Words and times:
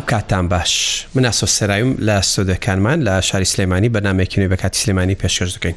ئەم 0.00 0.08
کاتان 0.10 0.48
باش 0.52 0.74
من 1.14 1.24
ئاسۆسەرایم 1.30 1.90
لە 2.06 2.16
سۆدەکانمان 2.34 2.98
لە 3.06 3.14
شاری 3.28 3.48
سلێمانی 3.52 3.88
بەنامێکی 3.94 4.36
نوێ 4.40 4.48
بە 4.52 4.56
کاتی 4.62 4.78
سلێمانی 4.82 5.14
پێشکەش 5.20 5.50
دەکەین. 5.56 5.76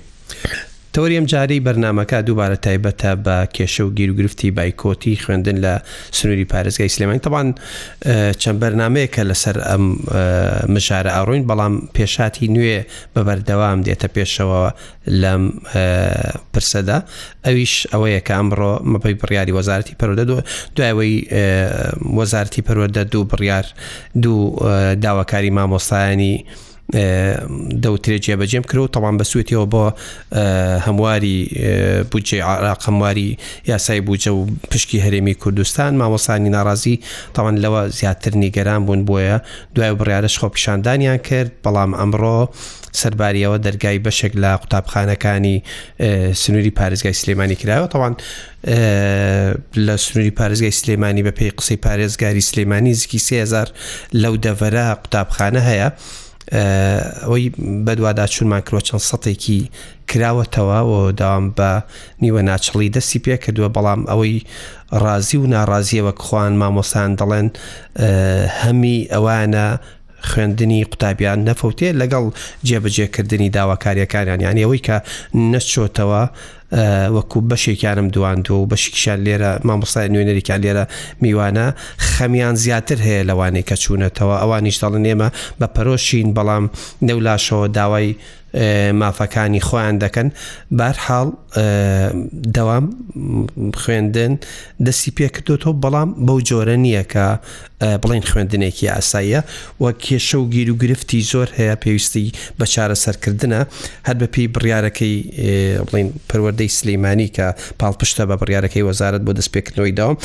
تەوەریم 0.96 1.26
جارەی 1.32 1.60
بەرنمەکە 1.68 2.18
دووبارە 2.28 2.58
تایبەتە 2.66 3.12
بە 3.26 3.36
کێشە 3.56 3.82
و 3.86 3.90
گیرروگرفتی 3.98 4.50
بایکۆتی 4.58 5.22
خوێندن 5.24 5.58
لە 5.66 5.74
سنووری 6.18 6.46
پارێزگای 6.54 6.90
سلێمانی 6.96 7.24
تەوان 7.28 7.48
چەند 8.42 8.58
بەرنمەیەکە 8.62 9.22
لەسەر 9.30 9.58
ئەم 9.70 9.86
مشارە 10.76 11.12
ئاڕۆین 11.16 11.44
بەڵام 11.50 11.74
پێشاتی 11.96 12.48
نوێ 12.56 12.78
بەبەردەوام 13.16 13.80
دێتە 13.88 14.08
پێشەوە 14.16 14.62
لەم 15.22 15.44
پرسەدا 16.54 16.98
ئەویش 17.46 17.74
ئەوەیە 17.92 18.20
کە 18.28 18.34
ئەمڕۆ 18.38 18.72
مەپەی 18.92 19.14
بڕیاری 19.22 19.54
وەزارتی 19.58 19.96
پەرودە 20.00 20.24
دو 20.30 20.38
دوایەوەی 20.76 21.16
وەزارتی 22.20 22.62
پەروەدە 22.68 23.02
دوو 23.12 23.24
بڕیار 23.32 23.66
دوو 24.24 24.40
داواکاری 25.04 25.50
مامۆستایانی 25.58 26.34
دەوترێت 27.84 28.22
جێبەجێم 28.28 28.64
کرد 28.70 28.82
و 28.86 28.88
تەوان 28.96 29.16
بە 29.20 29.24
سوێتەوە 29.32 29.66
بۆ 29.74 29.84
هەمواری 30.88 31.38
بودجێ 32.12 32.40
عراق 32.50 32.82
هەمواری 32.90 33.38
یاسای 33.72 34.02
بوجە 34.08 34.32
و 34.40 34.46
پشکی 34.72 35.00
هەرێمی 35.06 35.36
کوردستان 35.42 35.92
مامۆسانی 36.02 36.50
ناڕازی 36.58 36.96
تاوان 37.36 37.56
لەوە 37.64 37.82
زیاتر 38.00 38.32
نیگەران 38.44 38.82
بوون 38.86 39.02
بۆیە 39.10 39.38
دوای 39.76 39.92
بڕیارش 40.00 40.36
خۆ 40.40 40.46
پیشاندانیان 40.56 41.18
کرد 41.18 41.52
بەڵام 41.66 41.92
ئەمڕۆ 42.00 42.38
سەرباریەوە 43.02 43.58
دەرگای 43.66 43.98
بەشێک 44.06 44.34
لە 44.44 44.52
قوتابخانەکانی 44.62 45.56
سنووری 46.44 46.72
پارێزگای 46.80 47.16
سلێمانی 47.22 47.56
کراوە 47.62 47.88
تاوان 47.94 48.14
لە 49.86 49.94
سنووری 50.06 50.32
پارێزگای 50.40 50.72
سلێمانی 50.82 51.24
بە 51.28 51.32
پێی 51.40 51.52
قسەی 51.58 51.78
پارێزگاری 51.86 52.42
سلێمانی 52.50 52.94
زیکی 53.00 53.20
3000 53.20 53.68
لەو 54.22 54.34
دەڤرە 54.46 54.86
قوتابخانە 55.02 55.62
هەیە. 55.70 55.90
ئەوەی 57.22 57.46
بەدوادا 57.86 58.26
چونمان 58.34 58.62
کرۆ 58.68 58.80
چەند 58.88 59.04
سەتێکی 59.10 59.60
کراوەتەوە 60.10 60.80
و 60.90 60.94
داوام 61.20 61.46
بە 61.58 61.70
نیوە 62.24 62.42
ناچڵی 62.50 62.90
دەستی 62.96 63.20
پێ 63.26 63.36
کردووە 63.44 63.70
بەڵام 63.76 64.02
ئەوەی 64.12 64.36
ڕازی 65.04 65.38
و 65.42 65.50
ناڕازیەوە 65.56 66.14
خوان 66.26 66.54
مامۆسان 66.62 67.12
دەڵێن 67.20 67.48
هەمی 68.62 68.98
ئەوانە 69.14 69.68
خوێندنی 70.32 70.80
قوتابیان 70.92 71.40
نەفەوتێ 71.50 71.90
لەگەڵ 72.02 72.26
جێبەجێکردنی 72.68 73.50
داواکاریەکانیان 73.58 74.42
یان 74.48 74.58
ئەوەی 74.64 74.82
کە 74.88 74.98
نەچۆتەوە 75.52 76.24
وەکو 77.16 77.40
بەشێکیانم 77.52 78.08
دواندووە 78.16 78.60
و 78.62 78.70
بەشیکیشان 78.72 79.20
لێرە 79.26 79.52
مامۆستای 79.68 80.08
نوێنەرێکان 80.14 80.60
لێرە 80.66 80.86
میوانە 81.24 81.68
خەمیان 82.10 82.56
زیاتر 82.64 83.00
هەیە 83.08 83.24
لەوانەیە 83.30 83.66
کە 83.70 83.76
چوونەتەوە 83.84 84.36
ئەوان 84.42 84.64
نیشتەڵن 84.68 85.04
ئێمە 85.10 85.30
بە 85.60 85.68
پەرۆشین 85.76 86.28
بەڵام 86.38 86.66
نەولاشەوە 87.08 87.68
داوای 87.78 88.10
مافەکانی 89.00 89.62
خۆیان 89.68 89.96
دەکەن 90.04 90.28
بارحاڵ 90.80 91.28
دەوام 92.56 92.86
خوێندن 93.82 94.34
دەستی 94.86 95.12
پێکردوەوە 95.18 95.74
بەڵام 95.84 96.10
بەو 96.28 96.40
جۆرە 96.50 96.76
نییە 96.86 97.04
کە 97.14 97.26
بڵین 98.04 98.24
خوێندنێکی 98.32 98.86
ئاساییە 98.94 99.42
وە 99.84 99.90
کێشە 100.04 100.38
و 100.42 100.46
گیر 100.54 100.70
و 100.72 100.76
گرفتی 100.84 101.22
زۆر 101.32 101.50
هەیە 101.60 101.76
پێویستی 101.84 102.32
بە 102.60 102.66
چارە 102.74 102.96
سەرکردنە 103.04 103.62
هەر 104.08 104.16
بەپی 104.22 104.46
بڕیارەکەی 104.54 105.16
بڵین 105.88 106.10
پەروەەردەی 106.30 106.70
سلەیمانی 106.78 107.28
کە 107.36 107.48
پاڵپشتە 107.82 108.24
بە 108.30 108.36
بڕیارەکەی 108.42 108.84
وەزارت 108.90 109.22
بۆ 109.26 109.32
دەستپێکردنەوەی 109.40 109.94
داوام 110.00 110.18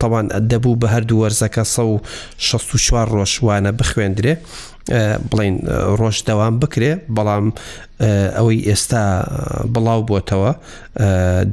تاوان 0.00 0.26
دەبوو 0.50 0.80
بە 0.82 0.86
هەردوو 0.94 1.18
وەرزەکە 1.24 1.64
سە 1.74 1.82
و 1.92 1.98
16 2.38 3.04
ڕۆژوانە 3.14 3.70
بخوێندرێ 3.78 4.34
بڵین 5.30 5.54
ڕۆژ 6.00 6.16
دەوام 6.28 6.54
بکرێ 6.64 6.92
بەڵام 7.16 7.46
ئەوەی 8.36 8.58
ئێستا 8.68 9.04
بڵاو 9.74 10.00
بۆتەوە 10.10 10.50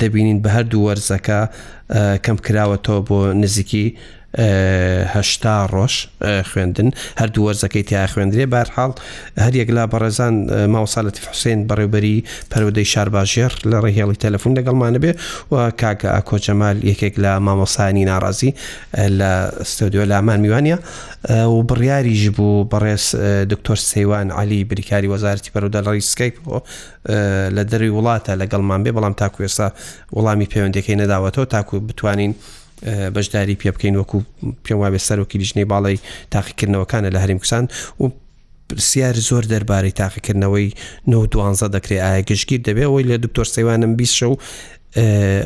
دەبینین 0.01 0.37
بە 0.43 0.49
هەردوو 0.55 0.85
وەرزەکە 0.87 1.39
کەم 2.25 2.37
کراوەتەوە 2.45 2.99
بۆ 3.07 3.17
نزیکی 3.43 3.87
هەشتا 5.15 5.53
ڕۆژ 5.73 5.93
خوێندن 6.49 6.89
هەردوو 7.21 7.43
وەرزەکەی 7.47 7.83
تیا 7.89 8.03
خوێندرێ 8.13 8.45
بارحاڵ 8.53 8.91
هەریەک 9.45 9.69
لا 9.77 9.83
بەڕێزان 9.91 10.35
ماوەساڵەتی 10.73 11.21
حوسێن 11.27 11.59
بەڕێوبەری 11.69 12.17
پەرودەی 12.51 12.87
شارباژێر 12.93 13.51
لە 13.71 13.77
ڕێهێڵی 13.83 14.17
تەلەفۆن 14.23 14.51
لەگەڵمانە 14.57 14.99
بێ 15.03 15.11
و 15.51 15.55
کاکە 15.81 16.07
ئاکۆجەمال 16.15 16.77
یەکێک 16.91 17.13
لە 17.23 17.31
مامۆسانی 17.45 18.03
ناڕازی 18.11 18.51
لە 19.19 19.31
ستۆدیۆ 19.71 20.03
لامان 20.11 20.39
میوانە 20.43 20.75
و 21.29 21.55
بڕیاریش 21.69 22.23
بوو 22.37 22.67
بەڕێز 22.71 23.05
دکتۆر 23.51 23.77
سەیوان 23.91 24.27
علی 24.39 24.59
بریکاری 24.71 25.07
وەزارتی 25.13 25.49
پەرودەڵی 25.55 26.01
سکیپ 26.11 26.35
لە 27.55 27.63
دەروی 27.71 27.93
وڵاتە 27.97 28.31
لەگەڵمان 28.41 28.81
بێ 28.85 28.91
بەڵام 28.97 29.13
تاکو 29.21 29.39
ێستا 29.47 29.67
وەڵامی 30.15 30.45
پەیوەندەکەی 30.51 30.95
نەداوەتەوە 31.01 31.45
تاکو 31.53 31.75
بتوانین 31.87 32.33
بەشداری 33.15 33.57
پێ 33.61 33.69
بکەین 33.75 33.95
وەکو 34.01 34.17
پێم 34.65 34.77
وابێ 34.83 34.99
سەرۆکی 35.07 35.39
لیژنەی 35.41 35.67
باڵی 35.73 35.97
تاقیکردنەوەکانە 36.33 37.09
لە 37.15 37.19
هەریم 37.23 37.39
کوسان 37.43 37.65
و 38.01 38.05
پرسیار 38.69 39.15
زۆر 39.27 39.43
دەربارەی 39.51 39.97
تاقیکردنەوەی 40.01 40.69
9 41.07 41.17
دوانزە 41.33 41.67
دەکرێت 41.75 42.01
ئایا 42.05 42.21
گشتگیر 42.29 42.61
دەبێ 42.67 42.83
ئەوی 42.87 43.05
لە 43.11 43.15
دکتۆر 43.25 43.47
سەیوانم 43.55 43.93
بیشە 43.99 44.25
و 44.31 44.35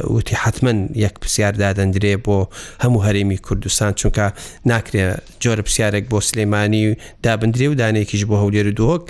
وتی 0.10 0.36
حتمما 0.36 0.88
یەک 1.06 1.16
پرسیاردا 1.22 1.74
دەندرێ 1.80 2.14
بۆ 2.26 2.38
هەموو 2.84 3.00
هەرێمی 3.06 3.38
کوردستان 3.46 3.92
چونکە 4.00 4.26
ناکرێت 4.72 5.20
جۆرە 5.44 5.62
پرسیارێک 5.68 6.06
بۆ 6.12 6.20
سلێمانی 6.30 6.88
دابدرێ 7.26 7.68
و 7.72 7.76
دانێکیش 7.82 8.24
بۆ 8.30 8.36
هەولێر 8.44 8.66
و 8.72 8.74
دوۆک 8.80 9.02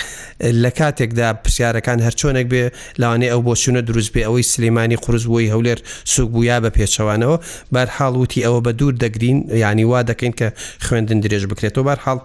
لە 0.64 0.70
کاتێکدا 0.80 1.28
پرسیارەکان 1.44 2.00
هەرچۆنێک 2.08 2.48
بێ 2.54 2.64
لاوانێ 3.02 3.28
ئەو 3.34 3.42
بۆ 3.48 3.54
چونە 3.62 3.82
دروست 3.90 4.12
بێ 4.14 4.22
ئەوەی 4.28 4.44
سلمانانی 4.54 4.96
قرس 5.04 5.24
بووی 5.32 5.52
هەولێر 5.54 5.80
سوک 6.14 6.30
بوویا 6.36 6.58
بە 6.64 6.70
پێچەوانەوە 6.78 7.38
بەرحاڵ 7.74 8.14
وتی 8.22 8.40
ئەوە 8.46 8.60
بە 8.66 8.72
دوور 8.80 8.96
دەگرین 9.04 9.38
ینی 9.64 9.86
وا 9.92 10.02
دەکەین 10.10 10.34
کە 10.40 10.48
خوێندن 10.86 11.20
درێژ 11.24 11.44
بکرێتەوە 11.52 11.84
بەرحاڵ 11.90 12.20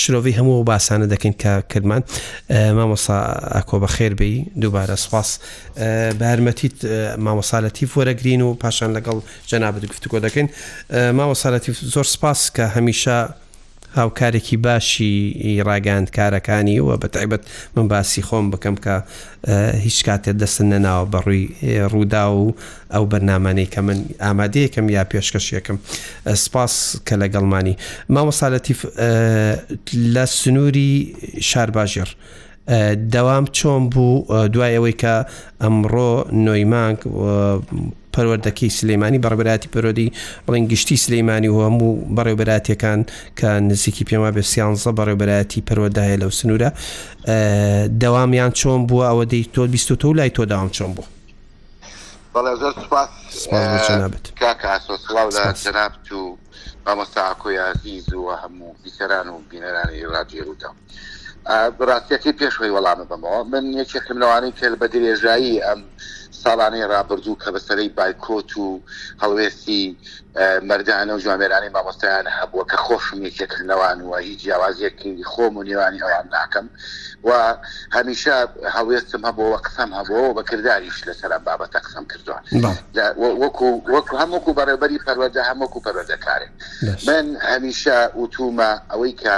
شرۆڤی 0.00 0.32
هەموو 0.38 0.64
باسانە 0.70 1.06
دەکەین 1.12 1.34
کە 1.42 1.52
کردمان 1.72 2.02
مامۆسا 2.78 3.16
ئاکۆ 3.56 3.76
بە 3.82 3.88
خێربی 3.96 4.34
دووبارە 4.60 4.96
سواس 5.04 5.30
بەرمەتیت 6.20 6.76
مامۆسالەتی 7.24 7.86
وەرەگرین 7.94 8.40
و 8.46 8.54
پاشان 8.62 8.90
لەگەڵ 8.96 9.16
جەنابەت 9.50 9.84
گفتوکۆ 9.92 10.18
دەکەین 10.26 10.48
مامۆسالەتی 11.18 11.70
زۆر 11.94 12.06
سپاس 12.14 12.40
کە 12.56 12.64
هەمیشە 12.76 13.18
هاوکارێکی 13.96 14.56
باشی 14.64 15.14
ڕاگەاند 15.68 16.08
کارەکانی 16.18 16.78
وە 16.86 16.96
بە 17.02 17.08
تایبەت 17.14 17.40
من 17.76 17.86
باسی 17.88 18.22
خۆم 18.28 18.46
بکەم 18.54 18.76
کە 18.84 18.94
هیچ 19.86 19.98
کاتێک 20.06 20.36
دەستن 20.42 20.66
نەناوە 20.72 21.06
بەڕووی 21.14 21.44
ڕوودا 21.92 22.24
و 22.38 22.54
ئەو 22.94 23.04
بەرنمانەی 23.12 23.68
کە 23.74 23.80
من 23.88 23.98
ئامادەیەکەم 24.24 24.86
یا 24.96 25.02
پێشکەشیەکەم 25.12 25.78
سپاس 26.44 26.74
کە 27.06 27.14
لەگەڵمانی 27.22 27.74
مامەساەتی 28.14 28.74
لە 30.14 30.24
سنووری 30.40 30.92
شارباژێر. 31.50 32.10
دەوام 33.14 33.44
چۆن 33.56 33.82
بوو 33.92 34.24
دوایەوەی 34.54 34.94
کە 35.02 35.14
ئەمڕۆ 35.62 36.12
نۆیمانک 36.46 37.00
پەروەردەکەی 38.16 38.70
سلەیمانی 38.78 39.18
بەڕبراتی 39.24 39.68
پەرۆدی 39.74 40.12
بڵین 40.48 40.64
گشتی 40.72 40.96
سلەیمانی 41.04 41.48
و 41.48 41.58
هەموو 41.64 41.92
بەڕێوبەراتیەکان 42.16 43.00
کە 43.38 43.44
نزیکی 43.70 44.04
پێما 44.08 44.30
بێ 44.34 44.42
سیانزە 44.52 44.90
بەڕێوبەتی 44.98 45.60
پەروەداهەیە 45.68 46.18
لەو 46.22 46.30
سنوورە 46.38 46.70
دەوامیان 48.02 48.52
چۆن 48.58 48.80
بووە 48.88 49.04
ئەوە 49.10 49.24
دەی 49.32 49.44
تۆ 49.54 49.60
بیست 49.74 49.92
تۆ 50.00 50.06
لای 50.18 50.30
تۆ 50.30 50.44
داوام 50.50 50.70
چۆن 50.76 50.90
بوو 50.96 51.04
کاکسۆسڵاوجناب 54.40 56.14
و 56.14 56.22
مامۆستاکۆی 56.86 57.58
عزیز 57.72 58.08
و 58.14 58.26
هەموو 58.42 58.72
بیسەران 58.84 59.28
و 59.28 59.38
بینەرانی 59.50 60.04
ڕاجی 60.14 60.40
ڕوودام. 60.46 60.76
بڕاستیەکەی 61.78 62.34
پێشەوەی 62.40 62.72
وەڵامە 62.76 63.04
بمەوە 63.10 63.40
من 63.52 63.64
یەکێکم 63.80 64.16
لەوانەی 64.22 64.52
کە 64.58 64.64
بە 64.80 64.86
درێژایی 64.92 65.54
ئەم 65.66 65.80
ساڵانەی 66.44 66.90
ڕابردوو 66.92 67.40
کە 67.42 67.48
بەسەرەی 67.54 67.94
بایکۆت 67.96 68.50
و 68.62 68.66
هەڵوێسی 69.22 69.84
مردانە 70.38 71.14
و 71.14 71.18
جوامێرانی 71.20 71.68
مامۆستایان 71.70 72.26
هەبووە 72.38 72.64
کە 72.70 72.76
خۆشم 72.84 73.20
یەکێکردنەوان 73.28 73.98
وە 74.10 74.18
هیچ 74.26 74.40
جیاوازیەکی 74.44 75.22
خۆم 75.30 75.54
و 75.58 75.62
نێوانی 75.68 75.98
ئەویان 76.02 76.26
ناکەم 76.34 76.66
و 77.24 77.30
هەمیشە 77.96 78.36
هەوێستم 78.76 79.22
هەبووەوە 79.28 79.58
قسەم 79.66 79.90
هەبووەوە 79.98 80.32
بەکرداریش 80.38 80.98
لەسەر 81.08 81.32
بابەتە 81.46 81.78
قسەم 81.86 82.04
کردوان 82.12 82.42
وەکو 83.42 83.68
وەکو 83.94 84.14
هەمووکو 84.22 84.50
بەڕێبەری 84.58 84.98
پەروەدە 85.06 85.40
هەمووکو 85.50 85.82
پەرۆدەکارێ 85.86 86.48
من 87.08 87.24
هەمیشە 87.50 87.98
وتومە 88.20 88.70
ئەوەی 88.90 89.12
کە 89.22 89.36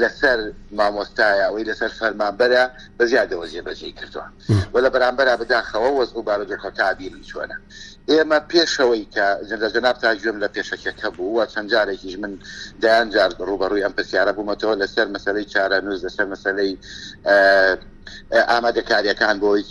لەسەر 0.00 0.38
مامۆستایە 0.78 1.44
ئەوەی 1.48 1.64
لەسەر 1.70 1.90
فەرمانبەرە 1.98 2.64
بەزیادەوە 2.98 3.46
جێبەجێ 3.52 3.92
کردوان 3.98 4.30
وە 4.74 4.80
لە 4.84 4.90
بەرامبەر 4.94 5.26
بداخەوە 5.40 5.90
وەز 5.98 6.10
و 6.16 6.22
بارەجەکە 6.28 6.70
تابیری 6.78 7.22
چۆنە 7.30 7.56
ئێمە 8.14 8.40
پێشەوەی 8.52 9.04
کە 9.14 9.26
جەناب 9.74 9.96
تاگوێم 10.04 10.36
لە 10.42 10.48
پێشەکەەکە 10.54 11.08
بووە 11.16 11.44
چەند 11.52 11.68
جارێکیش 11.72 12.14
من 12.22 12.32
دایانجار 12.82 13.30
ڕوبەڕووی 13.48 13.84
ئەم 13.86 13.94
پرسیارە 13.98 14.32
بوومەتەوە 14.36 14.74
لەسەر 14.82 15.06
مەسلەی 15.14 15.46
چارە 15.52 15.78
نووز 15.84 16.00
لەسەر 16.06 16.26
مەسلەی 16.34 16.72
ئامادەکاریەکان 18.50 19.36
بۆی 19.42 19.62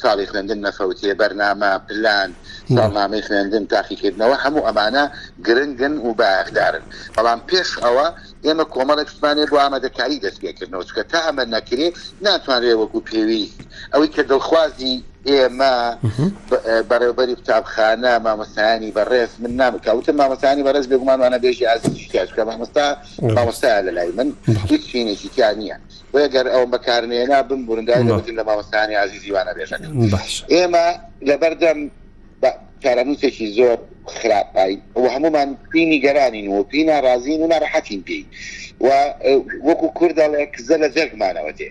ساڵی 0.00 0.26
خوێندن 0.30 0.60
نەفەوتێ 0.66 1.12
بەرنامە 1.20 1.72
پلان 1.88 2.30
ساڵنامەی 2.76 3.22
خوێندن 3.26 3.64
تاقیکردنەوە 3.74 4.36
هەموو 4.44 4.66
ئەمانە 4.68 5.04
گرنگن 5.46 5.94
و 6.06 6.10
باغدارن 6.20 6.84
بەڵام 7.16 7.40
پێش 7.48 7.70
ئەوە 7.84 8.06
ئێمە 8.46 8.64
کۆمەڵێکمانێ 8.74 9.44
بۆ 9.50 9.56
ئامادەکاری 9.64 10.22
دەستپێکردنەوە 10.24 10.84
چکە 10.88 11.02
تا 11.12 11.20
ئەمە 11.26 11.44
نەکرێ 11.54 11.88
ناتوانێت 12.26 12.76
وەکو 12.80 13.00
پێویست 13.08 13.60
ئەوەی 13.92 14.10
کە 14.14 14.22
دڵخوازی 14.30 14.96
ئێمە 15.30 15.74
بەڕێوبەری 16.90 17.34
قوتابخانە 17.38 18.14
مامەستانی 18.26 18.90
بەڕێز 18.96 19.30
من 19.42 19.52
نامکەوتتم 19.60 20.16
مامەستانی 20.22 20.62
بەڕێز 20.66 20.86
بێگومانوانە 20.92 21.38
بێژی 21.44 21.64
ئازیشکە 21.70 22.42
مامەستا 22.50 22.86
مامەستا 23.36 23.72
لە 23.86 23.90
لای 23.96 24.10
من 24.18 24.28
هیچ 24.70 24.82
شوێنێکی 24.90 25.28
تیان 25.34 25.54
نییە 25.60 25.76
وەگەر 26.14 26.46
ئەوم 26.52 26.68
بەکارێنا 26.74 27.38
بم 27.48 27.60
بورندای 27.66 28.02
لە 28.38 28.42
مامەستانی 28.48 28.94
ئازیزیوانە 29.00 29.52
بێژەکە 29.58 29.86
ئێمە 30.54 30.86
لەبەردەم 31.28 31.78
کارانوسێکی 32.84 33.46
زۆر 33.56 33.78
خراپایی 34.16 34.78
و 34.96 35.06
هەمومان 35.14 35.48
پینی 35.72 36.00
گەرانین 36.04 36.48
و 36.48 36.62
پی 36.62 36.84
ناڕازین 36.86 37.40
و 37.42 37.46
ناڕحەتین 37.54 38.00
پێی 38.06 38.24
و 38.80 38.86
وەکو 39.68 39.86
کوردڵێک 39.98 40.52
زە 40.68 40.76
لە 40.82 40.88
جەرگمانەوە 40.94 41.52
دێ 41.58 41.68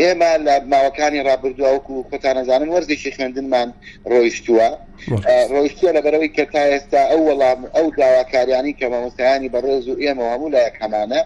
ئێمە 0.00 0.30
لە 0.46 0.54
ماوەکانی 0.72 1.24
ڕابردووە 1.28 1.70
وەکو 1.76 2.06
خۆتان 2.10 2.36
نەزانن 2.38 2.68
وەرزێکی 2.74 3.14
خوێندنمان 3.16 3.68
ڕۆیشتووە 4.10 4.68
ڕۆیشتە 5.54 5.88
لە 5.96 6.00
بەرەوەی 6.04 6.32
کە 6.36 6.44
تا 6.54 6.62
ئێستا 6.72 7.00
ئەو 7.10 7.20
وەڵام 7.28 7.60
ئەو 7.76 7.86
داواکاریانی 7.98 8.76
کە 8.78 8.84
مامۆستایانی 8.92 9.52
بەڕێز 9.54 9.84
و 9.88 10.00
ئێمە 10.02 10.24
هەموو 10.32 10.52
لایەک 10.54 10.76
هەمانە 10.82 11.20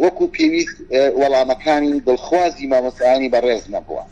وەکو 0.00 0.26
پێویست 0.36 0.76
وەڵامەکانی 1.22 2.00
دڵخوازی 2.08 2.66
مامەسانی 2.74 3.28
بەڕێز 3.34 3.64
نەبووە 3.74 4.04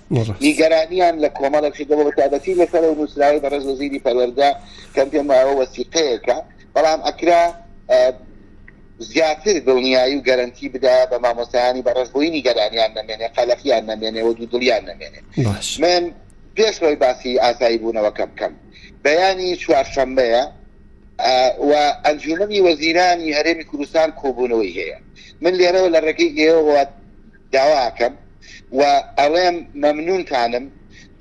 نیگەرانیان 0.44 1.16
لە 1.24 1.28
کۆمەڵێکشیەوە 1.38 2.04
بەتابەتی 2.08 2.54
لەسەر 2.60 2.84
و 2.84 2.94
نووسراوی 2.94 3.40
بەڕێز 3.44 3.64
وەزیری 3.70 4.00
پەوەەردا 4.06 4.50
کەم 4.94 5.08
پێماوە 5.14 5.52
وەسیقەیەەکە 5.60 6.36
بەڵام 6.74 7.00
ئەکرا 7.06 7.42
زیاتر 8.98 9.54
دڵنیایی 9.66 10.14
و 10.18 10.22
گەرنتی 10.28 10.68
بدا 10.68 10.96
بە 11.10 11.18
مامۆسانی 11.24 11.82
بە 11.86 11.90
ڕزبووی 11.98 12.30
نیگەرانیان 12.30 12.90
نامێنێ 12.98 13.28
قەلەفیان 13.36 13.84
نامێنێەوە 13.90 14.32
دوو 14.36 14.46
دڵیان 14.52 14.82
نامێنێ 14.90 15.20
من 15.84 16.04
پێشڕۆی 16.56 16.96
باسی 17.02 17.38
ئاسایی 17.40 17.78
بوونەوەکە 17.78 18.24
بکەم 18.32 18.52
بەیانی 19.04 19.56
چوارشەمبەیە 19.62 20.44
و 21.70 21.72
ئەنجومی 22.04 22.60
وەزیرانی 22.64 23.34
هەرێمی 23.36 23.64
کوردستان 23.70 24.08
کۆبوونەوەی 24.20 24.72
هەیە 24.78 24.98
من 25.42 25.52
لێرەوە 25.58 25.88
لە 25.94 26.00
ڕێگەی 26.06 26.30
ئێوە 26.38 26.80
داواکەم 27.54 28.14
و 28.78 28.80
ئەڵێم 29.18 29.56
مەمنونتانم 29.82 30.64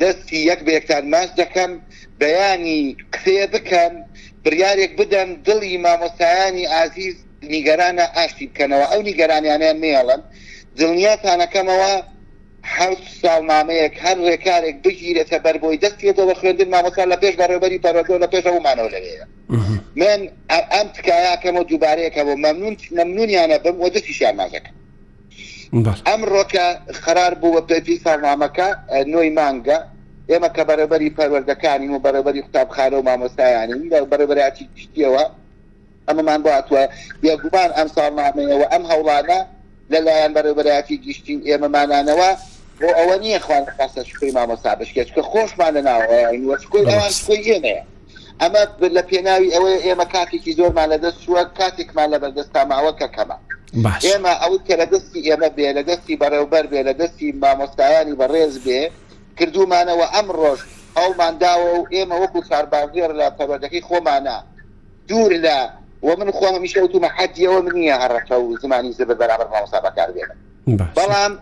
دەستی 0.01 0.39
یەک 0.49 0.59
بەیەکتان 0.67 1.03
ماس 1.13 1.29
دەکەم 1.41 1.71
بەیانی 2.21 2.79
کسێ 3.13 3.43
بکەم 3.53 3.93
بریارێک 4.43 4.91
بدەن 4.99 5.29
دڵی 5.45 5.73
مامۆسایانی 5.85 6.65
ئازیز 6.73 7.15
نیگەرانە 7.53 8.05
ئاشتی 8.17 8.45
بکەنەوە 8.49 8.85
ئەو 8.91 9.01
نیگەرانیانیان 9.09 9.77
مێڵن 9.83 10.21
دڵنیاتانەکەمەوە 10.77 11.93
حوت 12.75 12.97
ساڵنامەیەک 13.23 13.93
هەر 14.03 14.17
ڕێکارێک 14.27 14.75
بگیرێتە 14.85 15.37
بەربۆی 15.45 15.79
دەستێتەوە 15.83 16.33
خوێندن 16.39 16.69
مامەکان 16.75 17.07
لە 17.13 17.17
پێش 17.21 17.35
بە 17.39 17.45
ڕێبەری 17.51 17.79
پەرۆکەوە 17.85 18.19
لە 18.23 18.27
پێشە 18.33 18.51
ومانەوە 18.55 18.89
لەوەیە 18.95 19.25
من 20.01 20.19
ئەم 20.73 20.87
تکایاکەمە 20.95 21.61
دووبارەیەکەەوە 21.69 22.35
مەمنون 22.45 22.75
مەمنونیانە 22.97 23.57
بم 23.65 23.75
وە 23.83 23.89
دەستیشیان 23.95 24.35
مازەکە 24.41 24.71
ئەم 26.09 26.21
ڕۆکە 26.33 26.65
خرار 27.03 27.33
بووە 27.41 27.61
پێی 27.69 27.97
ساڵنامەکە 28.05 28.67
نوۆی 29.11 29.31
مانگە 29.39 29.79
ئێمە 30.29 30.49
کە 30.55 30.63
بەرەبەری 30.69 31.09
پەروەردەکانی 31.17 31.87
و 31.93 31.99
بەرەبەری 32.05 32.41
قوتابخانە 32.45 32.95
و 32.97 33.05
مامۆستایانی 33.09 33.89
بەرەبەراتی 34.11 34.65
پشتیەوە 34.73 35.23
ئەمەمان 36.07 36.39
باتوە 36.47 36.83
یەگومان 37.29 37.69
ئەم 37.77 37.87
ساڵنامەیەوە 37.95 38.65
ئەم 38.73 38.83
هەوڵانە 38.91 39.39
لەلایەن 39.93 40.31
بەرەبەراتی 40.37 40.95
گشتی 41.05 41.35
ئێمەمانانەوە 41.49 42.29
بۆ 42.79 42.87
ئەوە 42.97 43.15
نییە 43.23 43.39
خوان 43.45 43.63
خاستە 43.77 44.01
شکری 44.09 44.31
مامەسا 44.37 44.71
بشکێت 44.79 45.09
کە 45.15 45.21
خۆشمان 45.31 45.71
لە 45.77 45.81
ناوەێنێ 45.87 46.23
ئەمە 48.41 48.63
لە 48.97 49.01
پێناوی 49.09 49.49
ئەوە 49.55 49.71
ئێمە 49.85 50.05
کاتێکی 50.15 50.53
زۆرمان 50.59 50.87
لە 50.93 50.97
دەست 51.03 51.19
شووە 51.25 51.43
کاتێکمان 51.59 52.07
لە 52.13 52.17
بەردەستا 52.23 52.61
ماوەکە 52.71 53.07
کەمە 53.15 53.37
ئێمە 54.07 54.33
ئەو 54.43 54.53
کە 54.67 54.75
لە 54.81 54.85
دەستی 54.93 55.19
ئێمە 55.27 55.49
بێ 55.57 55.69
لە 55.77 55.83
دەستی 55.89 56.15
بەڕێوبەر 56.21 56.65
بێ 56.71 56.81
لە 56.89 56.93
دەستی 57.01 57.27
مامۆستایانی 57.43 58.15
بەڕێز 58.21 58.55
بێ 58.65 58.81
کردومانەوە 59.39 60.07
ئەم 60.15 60.27
ڕۆژ 60.39 60.59
ئەومانداوە 60.97 61.69
و 61.79 61.83
ئێمە 61.93 62.15
وەکو 62.23 62.41
ساربازێر 62.49 63.11
لە 63.19 63.25
پەبەردەکەی 63.37 63.85
خۆمانە 63.87 64.37
دوور 65.09 65.33
لە 65.45 65.57
و 66.07 66.09
من 66.19 66.29
خۆم 66.37 66.55
میشە 66.63 66.79
وتومە 66.85 67.09
حەدیەوە 67.17 67.59
منیە 67.65 67.95
هەڕەکە 68.03 68.35
و 68.41 68.45
زمانی 68.63 68.95
زە 68.97 69.03
بە 69.09 69.15
بەرابەر 69.19 69.47
ماوەسا 69.53 69.79
بەکار 69.85 70.09
بێنە 70.15 70.35
بەڵام 70.75 71.33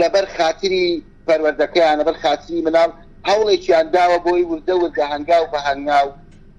لەبەر 0.00 0.24
خاتری 0.36 1.02
پەروەردەکەیان 1.26 1.96
لەبەر 2.00 2.16
خاتری 2.22 2.62
مناڵ 2.66 2.90
هەوڵێکیان 3.28 3.86
داوە 3.96 4.18
بۆی 4.26 4.42
وردە 4.50 4.74
وردە 4.82 5.04
هەنگاو 5.12 5.44
بە 5.52 5.58
هەنگاو 5.68 6.08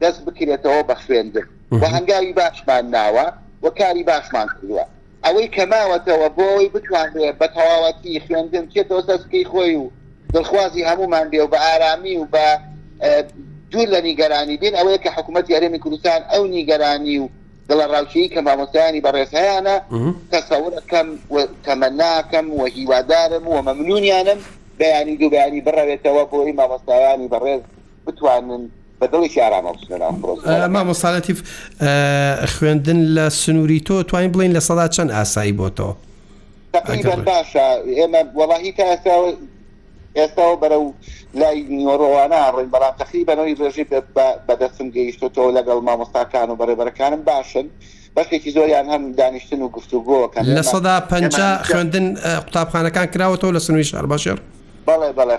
دەست 0.01 0.21
بکرێتەوە 0.25 0.81
بە 0.89 0.95
خوێندن 1.03 1.47
بە 1.81 1.87
هەنگاوی 1.95 2.33
باشمان 2.39 2.85
ناوە 2.95 3.25
وە 3.63 3.69
کاری 3.79 4.03
باشمان 4.11 4.47
کردووە 4.55 4.85
ئەوەی 5.25 5.47
کەماوەتەوە 5.55 6.27
بۆی 6.39 6.69
بتوانێت 6.73 7.35
بە 7.41 7.47
تەواوەتی 7.55 8.19
خوێندن 8.25 8.65
کێتەوە 8.73 9.01
دەستکەی 9.09 9.45
خۆی 9.51 9.75
و 9.81 9.85
دڵخوازی 10.33 10.87
هەمومان 10.89 11.25
بێ 11.31 11.39
و 11.45 11.51
بە 11.53 11.57
ئارامی 11.67 12.15
و 12.17 12.25
بە 12.33 12.45
دوور 13.71 13.87
لە 13.95 13.99
نیگەرانی 14.07 14.55
بین 14.61 14.73
ئەوەیە 14.77 14.99
کە 15.05 15.09
حکوومەت 15.17 15.45
یاێمی 15.53 15.79
کوردستان 15.83 16.21
ئەو 16.31 16.43
نیگەرانی 16.55 17.17
و 17.21 17.27
دڵە 17.69 17.85
ڕاوچەی 17.93 18.27
کە 18.33 18.39
مامۆستایانی 18.47 19.01
بەڕێز 19.05 19.31
هەیەە 19.39 19.75
تەسەورەکەم 20.33 21.07
تەمەناکەم 21.65 22.47
و 22.57 22.65
هیوادارم 22.75 23.47
و 23.47 23.61
مەمنونیانم 23.67 24.39
بەیانی 24.79 25.15
دوو 25.19 25.29
بەیانی 25.33 25.61
بڕەوێتەوە 25.67 26.23
بۆی 26.31 26.53
مامۆستایانی 26.59 27.27
بەڕێز 27.33 27.61
بتوانن 28.05 28.63
بەدڵی 29.01 29.29
ئارامە 29.37 29.73
مامۆستاەتی 30.75 31.33
خوێندن 32.55 32.99
لە 33.15 33.25
سنووری 33.41 33.79
تۆ 33.87 34.03
توانین 34.07 34.31
بڵین 34.33 34.53
لە 34.57 34.59
سەدا 34.67 34.87
چەند 34.95 35.11
ئاسایی 35.11 35.53
بۆ 35.59 35.69
تۆ. 35.77 35.89
باشە 37.27 37.67
ئێمە 37.97 38.21
وڵی 38.39 38.71
تا 38.71 38.85
ئێستاەوە 40.21 40.61
بەرە 40.65 40.77
و 40.85 40.93
لای 41.39 41.57
نیۆڕۆوانە 41.77 42.41
ڕێن 42.55 42.69
بەڵام 42.73 42.93
تقریبەنەوەی 43.03 43.55
ڕێژی 43.61 43.85
بەدەستم 44.47 44.87
گەیشتۆەوە 44.95 45.51
لەگەڵ 45.57 45.79
مامۆستاکان 45.87 46.47
و 46.49 46.55
بەرەبەرەکانم 46.61 47.21
باشن. 47.29 47.65
بەشێکی 48.17 48.51
زۆریان 48.55 48.87
هەم 48.93 49.03
دانیشتن 49.19 49.61
و 49.61 49.69
گفتوگۆەکە 49.77 50.39
لە 50.57 50.63
سەدا 50.73 50.95
پ 51.09 51.13
خوێندن 51.69 52.05
قوتابخانەکان 52.45 53.07
کراوەەوە 53.13 53.51
لە 53.55 53.59
سنووی 53.65 53.83
شارباشێر 53.83 54.37
بەڵێ 54.87 55.09
بەڵێ 55.17 55.35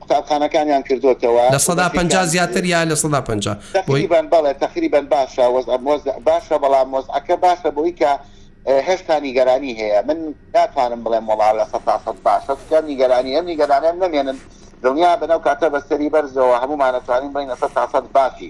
قوتابخانەکانیان 0.00 0.82
کردوتەوە 0.88 1.54
لە 1.56 1.60
سەدا 1.68 1.88
پ 1.88 2.12
زیاتر 2.26 2.64
یا 2.64 2.84
لە 2.84 2.94
سەدا 3.02 3.20
پ 3.20 3.30
بڵێ 4.34 4.52
تقریبان 4.60 5.08
باشە 5.14 5.42
باشە 6.28 6.56
بەڵام 6.64 6.88
مۆزعەکە 6.94 7.36
باشە 7.44 7.70
بۆی 7.76 7.94
کە 8.00 8.12
هێشتا 8.88 9.16
نیگەرانی 9.24 9.78
هەیە 9.80 10.00
من 10.08 10.18
ناتوانم 10.54 11.00
بڵێم 11.04 11.26
وڵا 11.30 11.50
لە 11.58 11.64
باشکە 12.24 12.78
نیگەرانی 12.88 13.34
ئەم 13.36 13.46
نیگەرانم 13.50 13.96
نمێنن 14.04 14.38
دڵنیا 14.82 15.12
بنەو 15.22 15.40
کاتە 15.46 15.68
بەسەری 15.74 16.10
بەرزەوە 16.14 16.56
هەمومانەتوانین 16.62 17.32
بین 17.34 17.50
سەد 17.60 18.06
باشی 18.16 18.48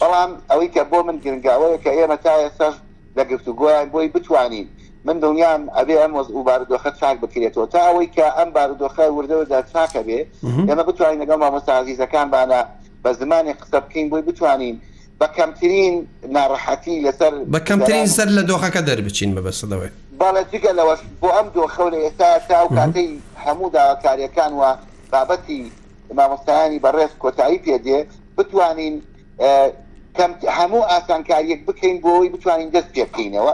بەڵام 0.00 0.30
ئەوەی 0.50 0.68
کە 0.74 0.82
بۆ 0.90 0.98
من 1.08 1.16
گرنگاوەیە 1.24 1.78
کە 1.84 1.90
ئێمە 1.98 2.16
تا 2.24 2.32
ئێسش 2.42 2.74
لە 3.16 3.22
گفتوگوۆیان 3.32 3.86
بۆی 3.94 4.08
بتوانین 4.14 4.66
من 5.06 5.16
دڵنیام 5.22 5.62
ئەبێ 5.78 5.94
ئەم 6.02 6.12
وەز 6.16 6.28
و 6.36 6.44
بارودۆخە 6.48 6.90
چاک 7.00 7.16
بکرێتەوە 7.22 7.66
تا 7.72 7.80
ئەوەی 7.88 8.08
کە 8.16 8.26
ئەم 8.36 8.48
بارودۆخە 8.56 9.04
وردەوەدا 9.16 9.60
چاکە 9.72 10.02
بێ 10.08 10.20
ئێمە 10.68 10.84
بتوانین 10.88 11.20
لەگەڵ 11.22 11.38
مامۆستازیزەکان 11.44 12.28
بانە 12.34 12.60
بە 13.04 13.10
زمانی 13.20 13.52
قسە 13.62 13.78
بکەین 13.84 14.06
بۆی 14.10 14.22
بتوانین 14.28 14.76
بە 15.20 15.28
کەمترین 15.38 15.94
ناڕەحەتی 16.36 16.94
لەسەر 17.06 17.32
بە 17.54 17.60
کەمترین 17.68 18.06
سەر 18.16 18.28
لە 18.36 18.42
دۆخەکە 18.50 18.80
دەربچین 18.88 19.30
بە 19.36 19.40
بەسەدەوەی 19.46 19.90
باڵەتیگە 20.20 20.72
لەوە 20.78 20.94
بۆ 21.22 21.28
ئەم 21.36 21.48
دۆخە 21.58 21.84
لە 21.92 21.98
ئێستا 22.04 22.28
تا 22.48 22.58
و 22.64 22.68
کاتەی 22.78 23.08
هەموو 23.44 23.68
داواکاریەکان 23.76 24.52
وە 24.60 24.70
بابەتی 25.12 25.60
مامۆستایانی 26.18 26.78
بەڕێز 26.84 27.12
کۆتایی 27.22 27.58
پێدێ 27.64 27.98
بتوانین 28.36 28.94
هەموو 30.58 30.88
ئاسانکاریەک 30.90 31.60
بکەین 31.68 31.96
بۆەوەی 32.04 32.30
بتوانین 32.34 32.68
دەست 32.76 32.90
پێکەینەوە 32.96 33.52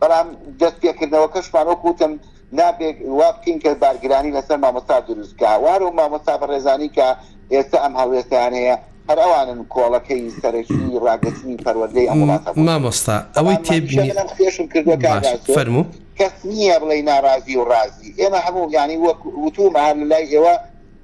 بەڵام 0.00 0.28
دەست 0.60 0.78
پێکردنەوە 0.82 1.28
کەشمانۆکوتم 1.34 2.12
نابێک 2.60 2.96
وا 3.18 3.28
بکەین 3.36 3.58
کە 3.62 3.70
بارگرانی 3.82 4.30
لەسەر 4.36 4.58
مامۆستا 4.64 4.96
دروستکە 5.06 5.50
وارە 5.64 5.84
و 5.86 5.96
مامۆستا 6.00 6.34
بە 6.40 6.46
ڕێزانی 6.52 6.90
کە 6.96 7.06
ئێستا 7.52 7.78
ئەم 7.84 7.94
هەڵێستانەیە 8.00 8.76
هەر 9.08 9.18
ئەوانن 9.24 9.60
کۆڵەکەی 9.74 10.22
سەرەکی 10.42 10.84
ڕاگەچنی 11.06 11.56
پەروەدەی 11.64 12.06
ئەمڵاتە 12.10 12.50
مامۆستا 12.68 13.16
ئەوەی 13.36 13.56
تێبینی 13.66 14.10
پێشم 14.40 14.66
کردوەکە 14.72 15.10
فەرمو 15.56 15.82
کەس 16.18 16.34
نییە 16.50 16.76
بڵێ 16.82 16.96
ناڕازی 17.10 17.54
و 17.60 17.64
ڕازی 17.72 18.10
ئێمە 18.20 18.40
هەموو 18.46 18.66
گیانی 18.72 18.96
وەک 19.06 19.20
وتومان 19.44 19.96
لای 20.10 20.24
ئێوە 20.32 20.54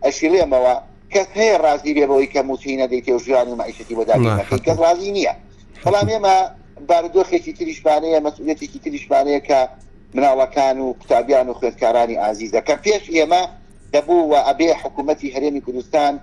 ئەشیلێمەوە 0.05 0.75
کەس 1.13 1.29
هەیە 1.41 1.57
ڕازی 1.65 1.93
لێبەوەی 1.97 2.29
کە 2.35 2.41
موچینە 2.49 2.87
دەیت 2.93 3.07
و 3.17 3.23
ژیانی 3.25 3.51
و 3.53 3.57
معیشەتی 3.61 3.95
بەداەکەی 3.99 4.61
کەس 4.67 4.79
ڕازی 4.85 5.11
نییە 5.17 5.35
بەڵام 5.85 6.09
ئێمە 6.15 6.37
باردۆخێکی 6.89 7.53
تریشبانەیە 7.59 8.19
مەسئولەتێکی 8.27 8.81
تریشبانەیە 8.85 9.41
کە 9.49 9.59
مناڵەکان 10.15 10.77
و 10.85 10.87
قوتابیان 11.01 11.47
و 11.49 11.55
خوێتکارانی 11.59 12.17
ئازیزە 12.23 12.61
کە 12.69 12.75
پێش 12.85 13.05
ئێمە 13.17 13.43
دەبوو 13.95 14.21
و 14.33 14.35
ئەبێ 14.49 14.69
حکوومەتتی 14.83 15.29
هەرێمی 15.35 15.63
کوردستان 15.67 16.15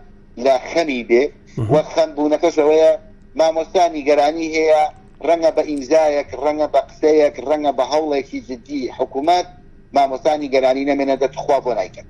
لە 0.46 0.54
خەمی 0.72 1.04
بێ 1.10 1.24
وەخەم 1.58 2.10
بوونەکەش 2.16 2.56
ئەوەیە 2.62 2.92
مامۆستانی 3.40 4.02
گەرانی 4.08 4.48
هەیە 4.56 4.82
ڕەنگە 5.28 5.52
بە 5.58 5.62
ئیمزایەک 5.70 6.30
ڕەنگە 6.44 6.68
بە 6.74 6.82
قسەیەک 6.90 7.36
ڕەنگە 7.50 7.72
بە 7.78 7.86
هەوڵێکی 7.92 8.40
جدی 8.48 8.82
حکوومەت 8.98 9.48
مامۆستانی 9.96 10.48
گەرانی 10.54 10.84
نەمێنە 10.90 11.16
دەتخوا 11.22 11.58
بۆ 11.64 11.72
لایکە 11.78 12.02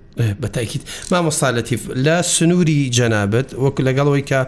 بەتاکییت 0.42 0.84
مامۆستالەتیف 1.12 1.82
لە 2.06 2.16
سنووری 2.34 2.80
جەنابەت 2.98 3.50
وەکو 3.64 3.82
لەگەڵەوەی 3.88 4.24
کە 4.30 4.40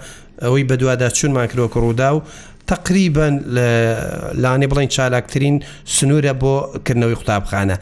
ئەوەی 0.44 0.64
بەدووادا 0.70 1.10
چوونمان 1.18 1.48
کردۆکە 1.52 1.78
ڕوودا 1.84 2.10
و 2.16 2.20
تقریبن 2.68 3.36
لانێ 4.44 4.68
بڵین 4.72 4.88
چالاکترین 4.96 5.60
سنوورە 5.96 6.34
بۆکردنەوەی 6.44 7.16
قوتابخانە 7.22 7.76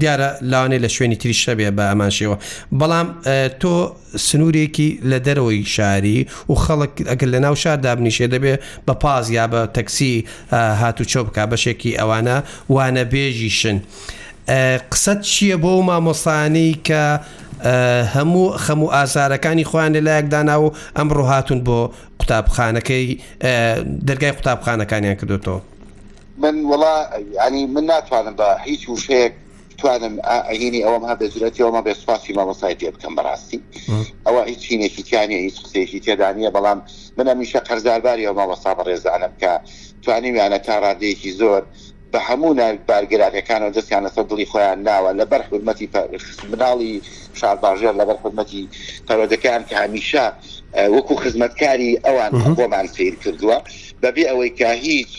دیارە 0.00 0.28
لاانێ 0.50 0.78
لە 0.84 0.86
شوێنی 0.96 1.16
تریش 1.20 1.40
شەبێ 1.50 1.70
بە 1.76 1.84
ئەمانشەوە 1.90 2.36
بەڵام 2.80 3.08
تۆ 3.62 3.74
سنوورێکی 4.28 4.88
لە 5.10 5.18
دەرەوەی 5.26 5.66
شاری 5.74 6.26
و 6.48 6.54
خەڵک 6.64 6.92
ئەگەر 7.10 7.28
لە 7.34 7.38
ناو 7.44 7.54
شار 7.62 7.78
دابنیشێ 7.84 8.26
دەبێ 8.34 8.54
بە 8.86 8.94
پاز 9.02 9.30
یا 9.30 9.46
بە 9.52 9.60
تەکسی 9.78 10.24
هاتو 10.52 11.04
چۆ 11.10 11.20
بک 11.26 11.38
بەشێکی 11.50 11.92
ئەوانە 12.00 12.36
وانە 12.74 13.04
بێژی 13.12 13.50
شن. 13.60 13.78
قسەت 14.92 15.20
چییە 15.32 15.56
بۆ 15.62 15.72
مامۆسانی 15.88 16.70
کە 16.86 17.04
هەموو 18.14 18.56
خەموو 18.64 18.90
ئازارەکانی 18.94 19.64
خۆیان 19.70 19.92
لەلایەک 19.96 20.26
داناوە 20.34 20.70
ئەم 20.96 21.08
ڕووهاتون 21.16 21.58
بۆ 21.66 21.78
قوتابخانەکەی 22.20 23.08
دەرگای 24.08 24.32
قوتابخانەکانیان 24.38 25.14
کردوتەوە 25.20 25.60
من 26.42 26.54
وڵا 26.70 26.94
ینی 27.46 27.66
من 27.66 27.84
ناتوانم 27.92 28.34
بە 28.40 28.48
هیچ 28.68 28.82
وشەیەک 28.94 29.32
توانم 29.78 30.14
ئاهینی 30.24 30.80
ئەوەم 30.86 31.04
ها 31.08 31.14
بەزرەتی 31.22 31.62
ئەومە 31.64 31.82
بێسپاسی 31.86 32.32
مامەسای 32.38 32.74
دێ 32.80 32.90
بکەم 32.94 33.14
بەڕاستی 33.18 33.58
ئەوە 34.26 34.42
هیچ 34.50 34.60
چینێکیتیانە 34.68 35.38
هیچ 35.46 35.56
قسێکی 35.64 36.00
تێدانە 36.04 36.50
بەڵام 36.56 36.78
منە 37.18 37.32
میشە 37.40 37.60
قەرزارباری 37.68 38.24
ئەومە 38.28 38.44
وەسا 38.50 38.72
بەڕێزانم 38.78 39.32
کە 39.40 39.52
توانیمیانە 40.02 40.58
تا 40.66 40.74
ڕادەیەکی 40.84 41.30
زۆر 41.40 41.62
بە 42.12 42.18
هەموو 42.28 42.52
بارگرراکەکانەوە 42.90 43.72
دەستیان 43.76 44.02
لەسەر 44.06 44.24
دڵی 44.30 44.46
خۆیان 44.52 44.78
ناوە 44.88 45.12
لەبەر 45.20 45.42
حرمەتی 45.48 45.88
مناڵی 46.50 46.94
شارباژێر 47.40 47.94
لەبەر 48.00 48.16
حرمەتی 48.22 48.62
پەرۆدەکان 49.08 49.60
کە 49.68 49.74
هەمیشە 49.82 50.24
وەکو 50.96 51.14
خزمەتکاری 51.24 51.90
ئەوان 52.06 52.32
بۆمان 52.58 52.86
سیر 52.96 53.14
کردووە 53.22 53.58
بەبێ 54.02 54.22
ئەوەی 54.30 54.50
کە 54.60 54.70
هیچ 54.86 55.10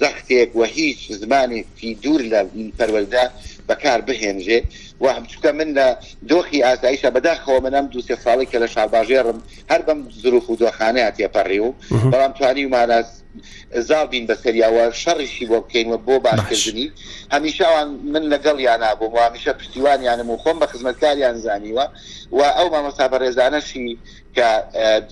زەختێک 0.00 0.50
وە 0.58 0.66
هیچ 0.78 1.00
زمانێکی 1.22 1.90
دوور 2.02 2.22
لە 2.32 2.40
پەروەدا 2.78 3.24
بەکار 3.68 4.00
بهێنجێ 4.08 4.58
و 5.02 5.06
هەمچکە 5.16 5.50
من 5.58 5.68
لە 5.78 5.86
دۆخی 6.30 6.64
ئاساییشە 6.66 7.10
بەداخەوە 7.16 7.60
منم 7.66 7.86
دو 7.92 8.00
سێ 8.06 8.16
ساڵی 8.24 8.46
کە 8.50 8.56
لە 8.62 8.66
شارباژێرم 8.74 9.38
هەر 9.70 9.82
بەم 9.86 10.00
زروف 10.22 10.46
و 10.50 10.56
دۆخانەیە 10.60 11.10
تێپەڕی 11.16 11.58
و 11.66 11.70
بەڵام 12.10 12.32
توانی 12.38 12.64
و 12.66 12.74
ماراست 12.76 13.16
زاو 13.76 14.06
بین 14.08 14.26
بە 14.26 14.34
سریاوە 14.34 14.92
شەڕیشی 14.94 15.46
بۆ 15.48 15.60
بکەینوە 15.60 15.96
بۆ 16.06 16.18
باشکردنی 16.18 16.92
هەمیشەوان 17.32 17.88
من 18.12 18.22
لەگەڵ 18.36 18.60
یان 18.60 18.82
نبووم 18.82 19.12
و 19.12 19.16
هەمیشە 19.18 19.48
پشتیوانیانم 19.48 20.30
و 20.30 20.36
خۆم 20.36 20.60
بە 20.62 20.66
خزمەتکاریان 20.66 21.34
زانیوە 21.42 21.86
و 22.32 22.40
ئەو 22.42 22.68
مامەستا 22.72 23.08
بە 23.12 23.18
ڕێزانەشی 23.22 23.98
کە 24.36 24.46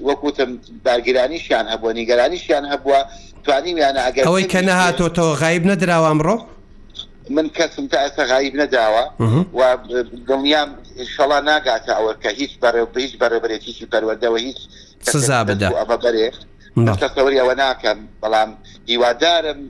وەکوتم 0.03 0.59
داگیرانیشیان 0.85 1.67
هەبووە 1.69 1.93
نیگەرانیشیان 1.93 2.73
هەبووە 2.73 2.99
توانیم 3.45 3.77
یانە 3.79 4.01
ئەگەر 4.09 4.25
ئەوەی 4.27 4.45
کە 4.51 4.61
نەهاتۆ 4.69 5.09
تۆ 5.17 5.21
غایب 5.23 5.65
نەدراوە 5.71 6.09
ئەمڕۆ؟ 6.13 6.43
من 7.31 7.49
کەسم 7.49 7.89
تا 7.91 7.97
ئەستا 8.09 8.25
غایب 8.31 8.55
نەداوە 8.61 9.23
و 9.59 9.61
دڵنیام 10.29 10.71
شڵا 11.17 11.39
ناگاتە 11.49 11.93
ئەوە 11.99 12.15
کە 12.23 12.29
هیچ 12.41 12.51
بەڕێ 12.63 12.97
هیچ 12.99 13.15
بەڕێبرێتیشی 13.21 13.87
پەروەدەوە 13.93 14.41
هیچ 14.41 14.59
سزا 15.01 15.45
بدە 15.45 15.69
ئەمە 15.81 15.97
بەرێ 16.05 16.31
خەوری 17.15 17.39
ئەوە 17.41 17.55
ناکەم 17.63 17.99
بەڵام 18.23 18.51
هیوادارم 18.91 19.61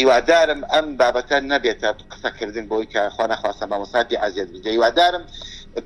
هیوادارم 0.00 0.60
ئەم 0.72 0.86
بابەتە 1.00 1.38
نەبێتە 1.52 1.88
قسەکردن 2.12 2.66
بۆی 2.70 2.86
کە 2.92 3.02
خۆنەخواستە 3.16 3.64
مامۆسادی 3.70 4.20
ئازیێت 4.22 4.48
بجێ 4.54 4.70
هیوادارم 4.76 5.24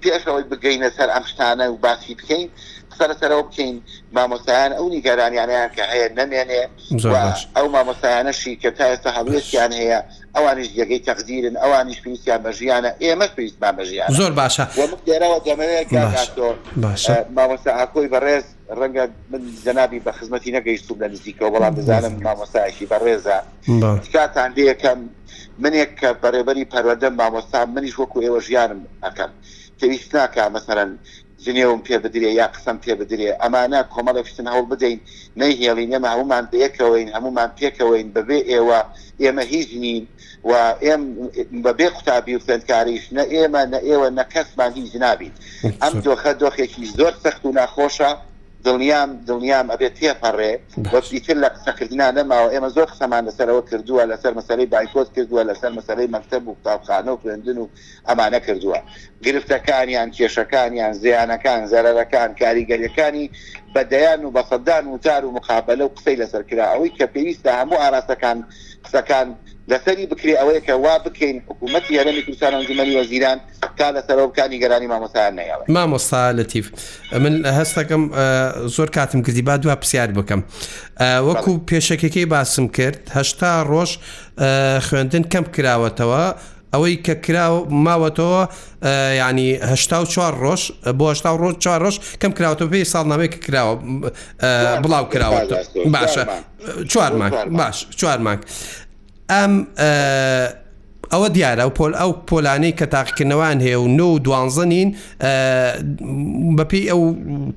پێشەوەی 0.03 0.45
بگەینە 0.51 0.89
سەر 0.97 1.09
ئەم 1.15 1.25
شتانە 1.31 1.67
و 1.69 1.77
باسی 1.85 2.15
بکەین 2.21 2.51
سەرەرەوە 3.01 3.45
بکەین 3.49 3.77
مامۆسایان 4.17 4.73
ئەو 4.79 4.87
نیگەرانیانیان 4.97 5.69
کە 5.77 5.85
هەیە 5.93 6.09
نمێنێ 6.19 6.63
ئەو 7.57 7.67
مامۆسایانەشی 7.75 8.55
کە 8.63 8.71
تا 8.77 8.85
ئێستا 8.91 9.11
هەڵوێستیان 9.19 9.73
هەیە 9.81 9.99
ئەوانش 10.37 10.69
یەکەی 10.81 11.01
تەقدیرن 11.09 11.55
ئەوانیش 11.63 11.99
پێویستیان 12.05 12.41
بەژیانە 12.45 12.91
ئێمە 13.05 13.27
پێویستمان 13.37 13.75
بەژیان 13.79 14.09
زۆر 14.19 14.33
باشە 14.41 14.65
دێرەوە 15.09 15.39
دەمەوێت 15.47 15.89
مامۆسا 17.37 17.73
ئاکۆی 17.79 18.11
بەڕێز 18.15 18.45
ڕەنگە 18.79 19.05
من 19.31 19.43
جەنابی 19.65 19.99
بە 20.05 20.13
خزمەتی 20.19 20.51
نەگەیشتوم 20.59 20.99
لە 21.03 21.09
نزیکەوە 21.13 21.51
بەڵام 21.55 21.75
دەزانم 21.79 22.15
مامۆسایشی 22.27 22.87
بەڕێزە 22.93 23.37
کاتان 24.15 24.51
دیەکەم 24.59 25.01
منێک 25.63 25.91
کە 26.01 26.11
بەڕێبەری 26.23 26.65
پەروەدەم 26.73 27.15
مامۆستا 27.21 27.61
منیش 27.75 27.95
وەکو 28.01 28.19
ئێوە 28.25 28.41
ژیانم 28.47 28.81
ئەەکەم 29.05 29.31
پێویست 29.79 30.11
ناکە 30.17 30.45
مەسەرەن 30.55 30.91
ژنێوم 31.47 31.81
پێ 31.89 31.97
بدرێ 32.05 32.31
یا 32.41 32.47
قسم 32.55 32.77
پێ 32.85 32.93
بدرێ 33.01 33.29
ئەمانە 33.43 33.81
کۆمەڵە 33.93 34.23
شتن 34.31 34.47
هەوڵ 34.53 34.67
بدەین 34.73 34.99
نەیهێڵین 35.41 35.91
ئێمە 35.95 36.09
هەمومان 36.15 36.45
بەیەکەوەین 36.53 37.09
هەمومان 37.17 37.51
پێکەوەین 37.59 38.09
بەبێ 38.17 38.39
ئێوە 38.51 38.81
ئێمە 39.23 39.45
هیچ 39.53 39.71
نین 39.83 40.05
و 40.49 40.51
ئێم 40.85 41.03
بەبێ 41.65 41.87
قوتابی 41.97 42.35
و 42.37 42.45
فێنکاریش 42.47 43.05
نە 43.17 43.23
ئێمە 43.33 43.63
نە 43.73 43.79
ئێوە 43.89 44.09
نە 44.19 44.25
کەسمان 44.33 44.73
هیچ 44.79 44.93
نابیت 45.05 45.35
ئەم 45.83 45.95
دۆخە 46.07 46.33
دۆخێکی 46.41 46.85
زۆر 46.97 47.13
سەخت 47.25 47.43
و 47.47 47.53
ناخۆشە 47.59 48.11
دڵنیام 48.67 49.09
دڵنیام 49.29 49.67
ئەبێت 49.73 49.95
تێپەڕێ 50.01 50.53
وەتر 50.93 51.37
لە 51.45 51.49
قسەکردنا 51.55 52.09
نەماوە 52.19 52.53
ئێمە 52.53 52.69
زۆر 52.77 52.89
قسەمان 52.93 53.23
لەسەرەوە 53.29 53.63
کردووە 53.71 54.03
لەسەر 54.11 54.33
مەسەی 54.39 54.67
بایکۆت 54.73 55.09
کردووە 55.17 55.43
لەسەر 55.49 55.71
مەسەی 55.79 56.09
مەکتب 56.15 56.43
و 56.47 56.55
قوتابخانە 56.57 57.11
و 57.13 57.21
خوێندن 57.23 57.59
و 57.63 57.67
ئەمانە 58.09 58.41
کردووە 58.47 58.79
گرفتەکانیان 59.25 60.09
کێشەکانیان 60.17 60.93
زیانەکان 61.03 61.61
زەرەرەکان 61.73 62.31
کاریگەریەکانی 62.41 63.27
بە 63.77 63.83
دەیان 63.85 64.25
و 64.25 64.31
بەسەدان 64.33 64.87
و 64.87 64.99
جار 65.05 65.25
و 65.27 65.31
مقابلە 65.39 65.83
و 65.83 65.89
قسەی 65.95 66.17
لەسەر 66.23 66.43
کرا 66.51 66.65
ئەوەی 66.73 66.91
کە 66.99 67.07
پێویستە 67.15 67.51
هەموو 67.61 67.79
ئاراسەکان 67.83 68.39
قسەکان 68.85 69.27
لەسەری 69.71 70.07
بکرێ 70.11 70.35
ئەوەیە 70.41 70.61
کە 70.67 70.71
وا 70.85 70.99
بکەین 71.05 71.37
حکوومەتتی 71.49 71.99
هەرمی 71.99 72.23
کوردستان 72.27 72.53
ئەنجومنی 72.55 72.95
وەزیران 72.99 73.39
تا 73.79 73.91
لەسەرۆکانی 73.97 74.61
گەرانی 74.63 74.87
مامۆسایان 74.93 75.35
نەیەڵێ 75.39 75.65
مامۆستا 75.69 76.23
لەتیف 76.39 76.67
من 77.13 77.35
هەستەکەم 77.59 78.03
زۆر 78.77 78.89
کاتم 78.97 79.23
کردی 79.23 79.43
با 79.43 79.57
دو 79.57 79.75
پرسیار 79.75 80.07
بکەم 80.09 80.41
وەکو 81.29 81.53
پێشەکەکەی 81.71 82.27
باسم 82.35 82.69
کرد 82.77 83.01
هەشتا 83.19 83.51
ڕۆژ 83.71 83.91
خوێندن 84.89 85.25
کەم 85.33 85.45
کراوەتەوە 85.57 86.25
ئەوەی 86.75 86.97
کە 87.05 87.15
کرا 87.25 87.47
ماوەتەوە 87.85 88.43
ینی 89.29 89.51
هشتا 89.71 89.97
و 90.03 90.07
چوار 90.13 90.33
ڕۆژ 90.43 90.63
بۆهشتا 90.99 91.31
ڕۆژ 91.43 91.55
چوار 91.65 91.81
ڕۆژ 91.85 91.97
کەم 92.21 92.33
کراوەوە 92.39 92.67
پێی 92.73 92.85
ساڵنامەیەکە 92.93 93.39
کراوە 93.47 93.75
بڵاو 94.85 95.05
کراوە 95.13 95.41
باشە 95.95 96.25
چوار 96.93 97.13
مانگ 97.21 97.35
باش 97.61 97.77
چوار 98.01 98.19
مانگ 98.27 98.41
ئەم 99.33 99.53
ئەوە 101.13 101.29
دیارە 101.37 101.65
و 101.69 101.71
پۆل 101.79 101.93
ئەو 102.01 102.11
پۆلانەی 102.29 102.75
کە 102.79 102.87
تاقیکردنەوەوان 102.95 103.59
هەیە 103.65 103.77
و 103.83 103.87
نۆ 103.99 104.07
و 104.15 104.19
دوانزنین 104.27 104.89
بەپی 106.59 106.83
ئەو 106.91 107.03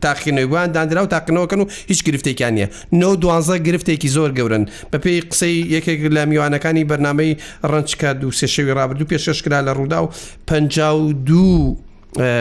تاقیینەوەیان 0.05 0.69
دادرا 0.75 1.01
و 1.03 1.10
تاقنەوەکەن 1.15 1.60
و 1.62 1.65
هیچ 1.91 2.01
گرفتێکیان 2.07 2.53
نیە 2.57 2.67
نۆ 3.01 3.10
دوانزە 3.22 3.55
گرفتێکی 3.67 4.10
زۆر 4.17 4.29
گەورن 4.38 4.63
بەپی 4.93 5.15
قسەی 5.29 5.57
یەکێک 5.75 6.00
لە 6.15 6.22
میوانەکانی 6.31 6.83
بەرنمەی 6.89 7.31
ڕنجکە 7.72 8.10
دو 8.22 8.29
سێشەوی 8.39 8.74
رابرردوو 8.77 9.10
پێشەشکرا 9.12 9.60
لە 9.67 9.72
ڕوودا 9.77 10.00
و 10.03 10.10
پ 10.48 10.50
دوو 11.27 11.75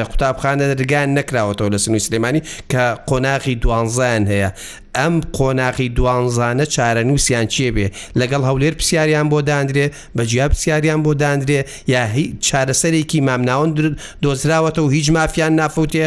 قوتابخانە 0.08 0.64
دەرگان 0.72 1.08
نەکراوەتەوە 1.18 1.72
لە 1.74 1.78
سنووی 1.84 2.04
سلێمانی 2.08 2.40
کە 2.72 2.84
قۆناغی 3.08 3.54
دوانزان 3.62 4.22
هەیە 4.32 4.50
ئەم 4.98 5.14
قۆناغی 5.38 5.88
دوانزانە 5.98 6.64
چارە 6.74 7.02
نووسیان 7.08 7.46
چێ 7.54 7.68
بێ 7.76 7.86
لەگەڵ 8.20 8.42
هەولێر 8.48 8.74
پرسیاریان 8.80 9.26
بۆ 9.32 9.38
دادرێ 9.50 9.86
بەجیا 10.16 10.46
پرسیاریان 10.52 11.00
بۆ 11.06 11.12
دادرێ 11.22 11.60
یا 11.94 12.02
چارەسەرێکی 12.46 13.20
مامناون 13.28 13.70
دۆزراوەتە 14.24 14.80
و 14.86 14.94
هیچ 14.96 15.06
مافیان 15.16 15.52
نافوتێ 15.60 16.06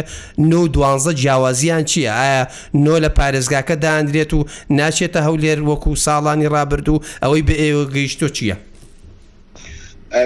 نو 0.50 0.60
دوانزە 0.74 1.12
جیاوازیان 1.20 1.84
چییە 1.90 2.12
ئایا 2.20 2.44
نۆ 2.84 2.94
لە 3.04 3.08
پارێزگاکە 3.18 3.74
دادرێت 3.86 4.32
و 4.38 4.46
ناچێتە 4.78 5.20
هەولێر 5.26 5.58
وەکو 5.68 5.92
ساڵانی 6.04 6.50
ڕابرد 6.54 6.86
و 6.92 7.02
ئەوەی 7.24 7.42
بە 7.48 7.54
ئێوە 7.62 7.84
گەیشتۆ 7.94 8.28
چییە؟ 8.38 8.56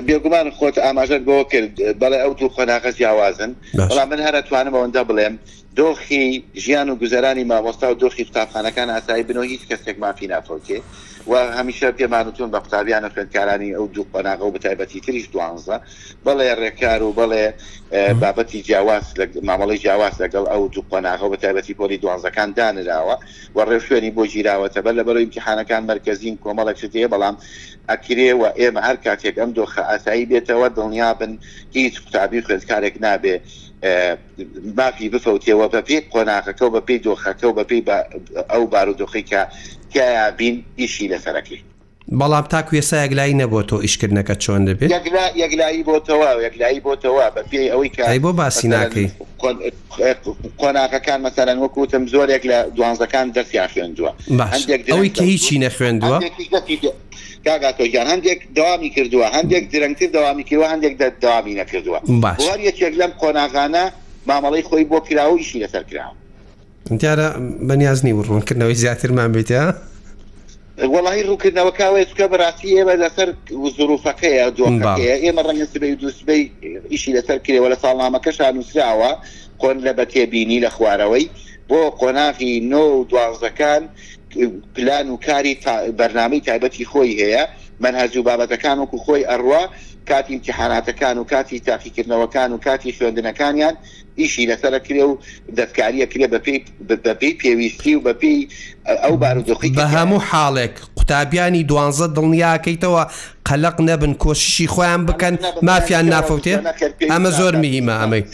بێگومان 0.06 0.46
خۆت 0.56 0.76
ئاماژەت 0.84 1.22
بۆ 1.28 1.36
کرد 1.52 1.72
بەڵێ 2.00 2.18
ئەو 2.22 2.32
دوو 2.38 2.52
خۆناغەز 2.56 2.96
یاوازن 3.06 3.50
بەڵام 3.90 4.08
من 4.12 4.20
هەرە 4.26 4.40
توانم 4.48 4.74
ئەوەندە 4.76 5.02
بڵێم 5.08 5.34
دۆخی 5.76 6.42
ژیان 6.56 6.88
و 6.88 6.94
گوزارانی 6.94 7.44
مامۆستا 7.44 7.82
و 7.94 7.94
دۆخی 7.94 8.24
قوتابخانەکان 8.24 8.90
ئاسایی 8.90 9.24
بنەوە 9.24 9.46
هیچ 9.48 9.60
کەسێک 9.70 9.98
مافی 10.00 10.26
ناتۆکێ 10.28 10.80
و 11.30 11.32
هەمیشە 11.58 11.94
پێمانوتون 11.98 12.50
بە 12.50 12.58
قوتابیانە 12.64 13.08
خوێندکارانی 13.14 13.74
ئەو 13.78 13.86
دوو 13.94 14.04
قەناغە 14.12 14.42
و 14.42 14.50
بەتایبەتی 14.54 15.00
تریش 15.06 15.26
دوانزە 15.34 15.76
بەڵێ 16.26 16.50
ڕێکار 16.60 17.00
و 17.02 17.12
بەڵێ 17.18 17.44
بابەتی 18.22 18.60
جیاواز 18.66 19.04
لە 19.18 19.24
مامەڵی 19.48 19.78
جیاواز 19.82 20.14
لەگەڵ 20.22 20.44
ئەو 20.50 20.68
دوو 20.74 20.84
قەناغە 20.90 21.24
و 21.24 21.34
بەتایبەتی 21.36 21.74
پۆلی 21.78 21.96
دوانزەکان 22.02 22.48
دانراوە 22.58 23.16
و 23.54 23.60
ڕێشوێنی 23.70 24.12
بۆ 24.16 24.24
گیراوەتە 24.32 24.80
بە 24.86 24.90
لە 24.98 25.02
بەرەوە 25.06 25.22
امتحانەکان 25.26 25.82
مرکزین 25.92 26.38
کۆمەڵێکشت 26.44 26.92
هەیە 26.98 27.08
بەڵام 27.14 27.36
ئەکرێ 27.90 28.30
و 28.40 28.44
ئێمە 28.58 28.80
هەر 28.88 28.96
کاتێک 29.04 29.36
ئەم 29.38 29.50
دۆخە 29.58 29.82
ئاسایی 29.90 30.26
بێتەوە 30.30 30.68
دڵنیا 30.76 31.10
بن 31.20 31.32
هیچ 31.76 31.94
قوتابی 32.02 32.40
خوێندکارێک 32.46 32.94
نابێ 33.04 33.36
مافی 34.78 35.06
بفەوتەوە 35.14 35.66
بە 35.74 35.80
پێی 35.88 36.00
قۆناغەکە 36.12 36.64
و 36.66 36.74
بە 36.76 36.80
پێی 36.86 36.98
دۆخەکە 37.06 37.46
و 37.48 37.56
بە 37.58 37.64
پێی 37.70 37.82
ئەو 38.52 38.64
بارودۆخی 38.72 39.24
کە 39.30 39.40
تیایا 39.90 40.26
بین 40.38 40.54
ئیشی 40.80 41.06
لەسەرەکەی 41.12 41.60
بەڵام 42.18 42.42
تا 42.50 42.60
کوێسا 42.62 42.96
یەکلایی 43.04 43.34
نەبوو 43.42 43.62
تۆ 43.70 43.80
ئیشکردنەکە 43.86 44.34
چۆن 44.42 44.62
دەبێت 44.68 44.90
یەکلایی 45.42 45.82
بۆتەوە 45.90 46.28
یەکلایی 46.46 46.80
بۆتەوە 46.86 47.26
بە 47.34 47.42
پێی 47.50 47.68
ئەوەی 47.70 47.88
کاری 47.96 48.18
بۆ 48.22 48.30
باسی 48.40 48.68
ناکەی 48.68 49.08
کۆناکەکان 50.60 51.20
مەسەرەن 51.26 51.58
وەکوتم 51.62 52.04
زۆرێک 52.08 52.42
لە 52.50 52.58
دوانزەکان 52.76 53.26
دەستیان 53.36 53.68
خوێندووە 53.72 54.12
ئەوەی 54.90 55.10
کە 55.16 55.22
هیچی 55.32 55.58
نەخوێندووە 55.64 56.18
کاگاتۆیان 57.46 58.06
هەندێک 58.12 58.38
داوامی 58.56 58.90
کردووە 58.96 59.26
هەندێک 59.36 59.64
درنگتر 59.72 60.08
داوامی 60.16 60.44
کردوە 60.48 60.66
هەندێک 60.72 60.94
داوامی 61.22 61.54
نەکردووە 61.60 62.00
یەکێک 62.68 62.94
لەم 63.00 63.12
کۆناغانە 63.20 63.84
مامەڵی 64.28 64.62
خۆی 64.68 64.84
بۆ 64.92 64.98
کراوە 65.08 65.36
ئیشی 65.40 65.58
لەسەر 65.64 65.84
کراوە 65.90 66.14
دیارە 67.00 67.26
بەنیازنی 67.68 68.12
و 68.16 68.22
ڕوونکردنەوەی 68.28 68.76
زیاترمان 68.82 69.32
بێتە؟ 69.36 69.62
وڵی 70.88 71.22
ڕووکردنەوەکەوێت 71.28 72.10
کە 72.18 72.24
بەڕاستی 72.32 72.74
ئێمە 72.76 72.94
لەسەر 73.02 73.28
زروفەکەیە 73.76 74.46
دوەکەەیە 74.58 75.14
ئێمە 75.24 75.42
ڕەنگە 75.46 75.66
سبەی 75.72 75.94
دووسبەی 76.00 76.42
ئیشی 76.92 77.12
لەسەر 77.16 77.38
کرێەوە 77.44 77.68
لە 77.72 77.76
ساڵنامەکەش 77.82 78.36
نووسراوە 78.40 79.10
کۆن 79.62 79.76
لە 79.86 79.92
بەتێبینی 79.98 80.58
لە 80.64 80.70
خوارەوەی 80.76 81.24
بۆ 81.68 81.80
قۆناغی 82.00 82.52
نۆ 82.72 82.84
دوازەکان 83.10 83.82
پلان 84.74 85.06
و 85.10 85.16
کاری 85.26 85.54
بەرنامی 85.98 86.40
تایبەتی 86.48 86.84
خۆی 86.92 87.12
هەیە 87.20 87.44
من 87.80 87.94
هەرجوو 88.00 88.24
بابەتەکان 88.28 88.78
وکو 88.78 88.98
خۆی 89.04 89.28
ئەڕوا 89.30 89.62
کاتی 90.08 90.34
امتحاناتەکان 90.34 91.16
و 91.18 91.24
کاتی 91.32 91.58
تاقیکردنەوەکان 91.68 92.50
و 92.52 92.58
کاتی 92.66 92.92
خوێندنەکانیان 92.96 93.74
ئیشی 94.20 94.46
لەسرە 94.50 94.80
کرێ 94.86 95.02
و 95.10 95.12
دەستکاریە 95.58 96.06
کرێ 96.12 96.26
بە 97.06 97.12
پێی 97.20 97.32
پێویستی 97.42 97.92
و 97.96 98.00
بە 98.06 98.12
پێی 98.20 98.38
ئەو 99.04 99.14
بارودۆخی 99.22 99.70
بە 99.80 99.86
هەموو 99.96 100.22
حاڵێک 100.30 100.74
قوتابیانی 100.96 101.62
دوانزە 101.70 102.06
دڵنیاکەیتەوە 102.16 103.02
قەلق 103.48 103.76
نەبن 103.88 104.12
کۆشیشی 104.22 104.66
خۆیان 104.74 105.02
بکەن 105.08 105.34
مافیان 105.68 106.06
نافوتێ 106.14 106.54
ئەمە 107.12 107.30
زۆر 107.38 107.54
میهمە 107.62 107.96
ئەمەی. 108.02 108.24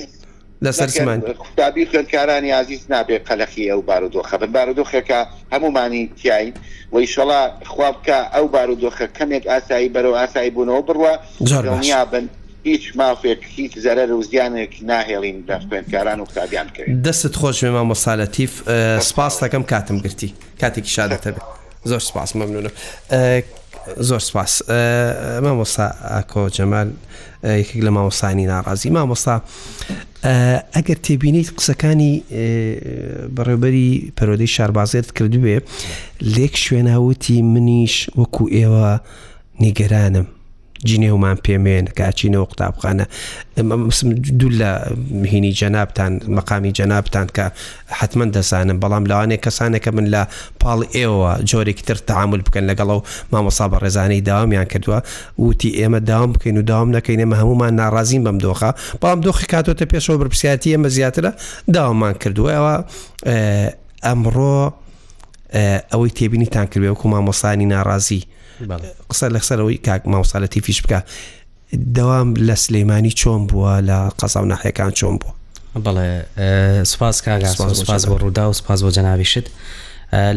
لەسەر 0.64 0.88
سمان 0.96 1.20
قوتابی 1.42 1.84
خوێنکارانی 1.90 2.50
عزیز 2.62 2.82
نابێ 2.92 3.18
قەلەخی 3.28 3.64
ئەو 3.70 3.80
بارودۆخە 3.88 4.36
بن 4.40 4.50
بارودۆخەکە 4.56 5.20
هەمومانی 5.52 6.02
تیاین 6.22 6.54
ویشەڵا 6.94 7.42
خوابکە 7.72 8.18
ئەو 8.34 8.46
بارودۆخە 8.54 9.06
کەمێک 9.18 9.44
ئاسایی 9.52 9.88
بەرەوە 9.94 10.16
ئاسایی 10.22 10.50
بوونەوە 10.56 10.82
بڕوە 10.88 11.12
دڵنیا 11.50 12.02
بن 12.12 12.24
هیچ 12.68 12.92
مافێک 13.00 13.40
هیچ 13.56 13.72
زەرە 13.84 14.08
وزیانێکی 14.20 14.80
ناهێڵین 14.90 15.38
لە 15.48 15.56
خوێندکاران 15.68 16.18
و 16.20 16.24
قوتابیان 16.24 16.68
کرد 16.74 16.88
دەست 17.08 17.34
خۆش 17.40 17.58
مێمە 17.64 17.82
مەسالەتیف 17.92 18.52
سپاس 19.08 19.34
دەکەم 19.44 19.62
کاتم 19.72 19.96
گرتی 20.04 20.28
کاتێکی 20.60 20.90
شادەتە 20.96 21.28
بێت 21.34 21.44
زۆر 21.90 21.98
سپاس 22.08 22.30
مەمنونە 22.38 22.70
زۆر 24.08 24.20
سپاس 24.28 24.52
مامۆسا 25.44 25.86
ئاکۆ 26.12 26.42
جەمال 26.56 26.88
یەکێک 27.60 27.80
لە 27.86 27.90
مامۆسانی 27.96 28.46
ناڕازی 28.52 28.88
مامۆسا 28.96 29.34
ئەگەر 30.76 30.98
تێبینیت 31.06 31.48
قسەکانی 31.58 32.12
بەڕێبەری 33.36 33.88
پەرۆدەی 34.16 34.50
شاربازێت 34.56 35.08
کردو 35.16 35.38
بێ 35.44 35.56
لێک 36.36 36.54
شوێناوتی 36.64 37.38
منیش 37.54 37.94
وەکو 38.20 38.44
ئێوە 38.54 38.88
نیگەرانم 39.64 40.26
جینێومان 40.84 41.36
پێمێن 41.48 41.86
کاچینەوە 41.98 42.46
قوتابخانە 42.50 43.06
دوو 44.40 44.50
لە 44.60 44.70
هینی 45.32 45.52
جەنابان 45.60 46.12
مەقامی 46.36 46.70
جەنابان 46.78 47.26
کە 47.36 47.44
حتمما 47.98 48.26
دەزانم 48.36 48.76
بەڵام 48.82 49.04
لەوانێک 49.10 49.40
کەسانێکە 49.46 49.88
من 49.96 50.06
لە 50.14 50.22
پاڵ 50.60 50.80
ئێوە 50.96 51.32
جۆرێکی 51.50 51.82
تر 51.88 51.98
تەعامل 52.08 52.40
بکەن 52.46 52.64
لەگەڵ 52.70 52.88
و 52.98 53.02
مامەسا 53.32 53.64
بە 53.72 53.76
ڕێزانەی 53.82 54.20
داوامیان 54.28 54.66
کردووە 54.72 54.98
وتی 55.44 55.70
ئێمە 55.80 56.00
داوام 56.10 56.30
بکەین 56.36 56.56
و 56.58 56.62
داوام 56.70 56.88
نەکەین 56.96 57.20
ئمە 57.24 57.36
هەمومان 57.40 57.72
ناڕازیم 57.80 58.22
بەم 58.26 58.38
دۆخە 58.46 58.70
بەڵام 59.02 59.20
دۆخی 59.26 59.46
کاتۆتە 59.52 59.84
پێشەوە 59.92 60.16
بەرپسیاتی 60.22 60.74
ئەمە 60.74 60.88
زیاترە 60.96 61.30
داوامان 61.74 62.14
کردووەوە 62.22 62.74
ئەمڕۆ 64.06 64.58
ئەوەی 65.92 66.10
تێبینیتان 66.18 66.66
کردێ 66.72 66.88
وکو 66.92 67.06
مامۆسانی 67.12 67.66
ناڕازی. 67.74 68.22
قسە 69.10 69.28
لە 69.34 69.38
خسەرەوەی 69.40 69.78
کاک 69.86 70.02
ماوسالەتی 70.12 70.60
فیش 70.66 70.78
بکە 70.82 71.00
دەوام 71.96 72.28
لە 72.48 72.54
سلەیمانی 72.64 73.10
چۆن 73.20 73.42
بووە 73.50 73.74
لە 73.88 73.98
قەسا 74.20 74.36
و 74.36 74.44
ناحیەکان 74.44 74.92
چۆن 74.98 75.16
بووە 75.22 75.32
بڵێ 75.84 76.10
سوپاس 76.84 77.22
کاگاسپاس 77.22 78.04
بۆ 78.06 78.14
ڕوودا 78.20 78.44
و 78.48 78.52
سپاس 78.52 78.82
بۆ 78.84 78.90
جەناویشت 78.96 79.46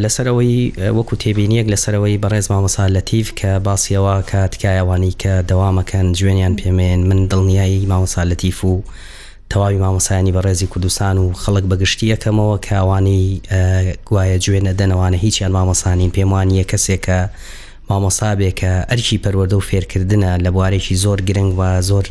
لەسەرەوەی 0.04 0.54
وەکو 0.98 1.16
تێبینیەک 1.24 1.68
لەسەرەوەی 1.74 2.22
بەڕێز 2.24 2.48
مامەسالەتیف 2.54 3.28
کە 3.40 3.50
باسیەوە 3.66 4.16
کە 4.30 4.40
تکایەوانی 4.54 5.12
کە 5.22 5.34
دەوامەکەن 5.50 6.08
جوێنیان 6.20 6.54
پێمێن 6.60 7.00
من 7.10 7.20
دڵنیایی 7.32 7.88
مامەسالەتیف 7.92 8.58
و 8.66 8.82
تەواوی 9.52 9.80
مامەسایانی 9.86 10.34
بەڕێزی 10.38 10.68
کوردستان 10.72 11.18
و 11.18 11.34
خەڵک 11.44 11.66
بەگشتی 11.72 12.12
یەکەمەوە 12.14 12.56
کاوانی 12.70 13.42
گوایە 14.08 14.38
جوێنە 14.46 14.72
دەنەوانە 14.80 15.18
هیچیان 15.26 15.52
مامەسانین 15.58 16.12
پێم 16.16 16.30
وانە 16.34 16.64
کەسێکە 16.72 17.20
مامۆسابێکە 17.90 18.72
ئەرکی 18.90 19.20
پەروەدە 19.24 19.54
و 19.58 19.64
فێرکردنە 19.70 20.32
لە 20.46 20.50
بوارێکی 20.56 20.96
زۆر 21.04 21.20
گرنگ 21.28 21.54
و 21.58 21.82
زۆر 21.82 22.06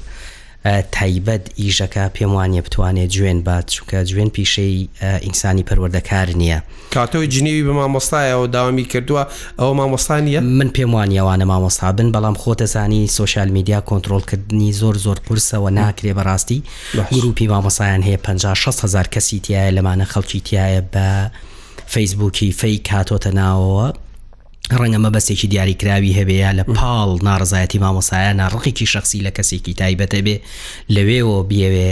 تایبەت 0.97 1.45
ئیژەکە 1.61 2.05
پێم 2.15 2.33
وانە 2.37 2.61
بتوانێت 2.67 3.11
جوێن 3.17 3.41
بات 3.47 3.67
چونکە 3.75 3.99
جوێن 4.09 4.29
پیشەی 4.37 4.77
ئینسانی 5.25 5.65
پەروەردەکار 5.69 6.29
نییە 6.41 6.59
کاتەوەی 6.95 7.29
جنێوی 7.35 7.65
بە 7.69 7.73
مامۆستایەوە 7.79 8.47
داوامی 8.55 8.85
کردووە 8.93 9.23
ئەوە 9.61 9.75
مامۆستانیە 9.81 10.41
من 10.59 10.69
پێم 10.77 10.91
وانیەوانە 10.97 11.45
مامۆستا 11.53 11.93
بن 11.99 12.09
بەڵام 12.15 12.37
خۆتەزانی 12.43 13.03
سوۆشال 13.17 13.49
میدیا 13.57 13.79
کۆنتترۆلکردنی 13.91 14.71
زۆر 14.81 14.97
زۆر 15.05 15.19
قورسەوە 15.27 15.71
ناکرێ 15.79 16.15
بەڕاستی 16.19 16.59
گروپی 17.15 17.47
مامۆسایان 17.53 18.03
هەیە 18.09 18.19
56 18.23 18.85
هزار 18.85 19.07
کەسی 19.15 19.41
تایە 19.47 19.71
لەمانە 19.77 20.07
خەڵکی 20.13 20.41
تایە 20.49 20.83
بە 20.95 21.31
فیسبووکی 21.87 22.53
فەی 22.53 22.81
کاتۆتە 22.91 23.31
ناوەوە 23.41 23.93
ڕەنگە 24.81 25.01
مەبەستێکی 25.05 25.51
دیاریکراوی 25.53 26.17
هەبەیە 26.19 26.51
لە 26.59 26.65
پاڵ 26.77 27.11
ناڕزایەتی 27.29 27.83
مامۆسایانە 27.85 28.45
ڕقیکی 28.55 28.87
شخصی 28.95 29.25
لە 29.27 29.31
کەسێکی 29.37 29.77
تایبەتە 29.81 30.21
بێ 30.27 30.37
لەوێەوە 30.95 31.39
بیاوێ 31.51 31.91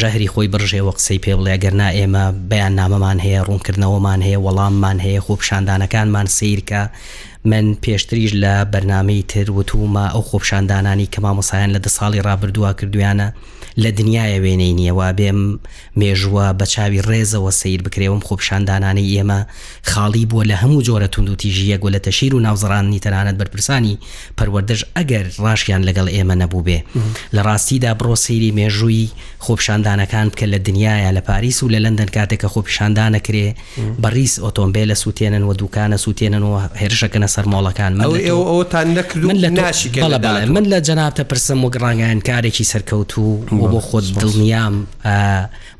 ژەهری 0.00 0.28
خۆی 0.32 0.50
برژێوە 0.54 0.92
قسەی 0.98 1.22
پێ 1.24 1.32
بڵێ 1.38 1.56
گەرنا 1.64 1.88
ئێمە 1.96 2.24
بەیان 2.50 2.72
نامەمان 2.80 3.18
هەیە 3.24 3.40
ڕوونکردنەوەمان 3.48 4.20
هەیە 4.26 4.38
وەڵاممان 4.46 4.98
هەیە 5.04 5.20
خۆپشاندانەکانمان 5.26 6.26
سیرکە 6.38 6.82
من 7.50 7.64
پێشتریش 7.84 8.32
لە 8.44 8.54
بەرنمەی 8.72 9.22
تر 9.32 9.46
وتومە 9.56 10.04
ئەو 10.14 10.22
خۆپشاندانانی 10.28 11.10
کە 11.12 11.18
مامۆسایان 11.24 11.70
لە 11.76 11.80
دە 11.84 11.90
ساڵی 11.96 12.24
ڕابردووە 12.26 12.70
کردویانە 12.78 13.28
لە 13.82 13.90
دنیاە 14.00 14.38
وێنەی 14.42 14.72
نییەوە 14.80 15.08
بێم 15.18 15.40
مێژووە 16.00 16.46
بە 16.58 16.64
چاوی 16.72 17.00
ڕێزەوە 17.08 17.50
سیر 17.60 17.80
بکرێوم 17.86 18.20
خۆپشاندانانەی 18.28 19.10
ئێمە 19.14 19.40
خاڵی 19.90 20.26
بووە 20.30 20.44
لە 20.50 20.56
هەموو 20.62 20.84
جۆرە 20.88 21.08
تونند 21.14 21.30
و 21.30 21.34
تیژیە 21.42 21.76
گۆ 21.82 21.88
لە 21.96 22.00
تەشیر 22.06 22.32
و 22.34 22.40
ناوزڕانی 22.46 23.00
تەنانەت 23.04 23.36
بەرپرسانی 23.40 23.94
پەروەردەش 24.38 24.80
ئەگەر 24.96 25.26
ڕاشیان 25.44 25.82
لەگەڵ 25.88 26.06
ئێمە 26.14 26.34
نەبوو 26.42 26.62
بێ 26.66 26.78
لە 27.34 27.40
ڕاستیدا 27.46 27.90
بڕۆ 27.98 28.14
سەیری 28.26 28.50
مێژووی 28.58 29.08
خۆپشاندانەکان 29.44 30.26
بکە 30.32 30.46
لە 30.52 30.58
دنیاە 30.66 31.10
لە 31.16 31.20
پاریس 31.28 31.62
و 31.62 31.68
لە 31.74 31.78
لەندەن 31.84 32.10
کاتێکە 32.16 32.48
خۆپشاندانە 32.54 33.18
کرێ 33.26 33.48
بەریس 34.02 34.34
ئۆتۆمبیل 34.44 34.86
لە 34.92 34.96
سووتێنن 35.02 35.42
و 35.48 35.52
دوکانە 35.60 35.96
سووتێننەوە 36.04 36.60
هێرشەکەنە 36.80 37.28
سەرمۆڵەکان 37.34 37.92
ئەوتان 38.00 38.88
نەکرد 38.96 39.24
من 39.30 39.36
لە 39.44 39.48
ناشی 39.58 39.88
من 40.56 40.64
لە 40.72 40.78
جەنابتە 40.88 41.22
پرسم 41.30 41.64
و 41.64 41.70
گڕانگەیان 41.74 42.20
کارێکی 42.28 42.64
سەرکەوت 42.72 43.12
و 43.18 43.63
بۆ 43.66 43.70
بۆ 43.76 43.80
خۆت 43.88 44.04
دڵنیام 44.22 44.74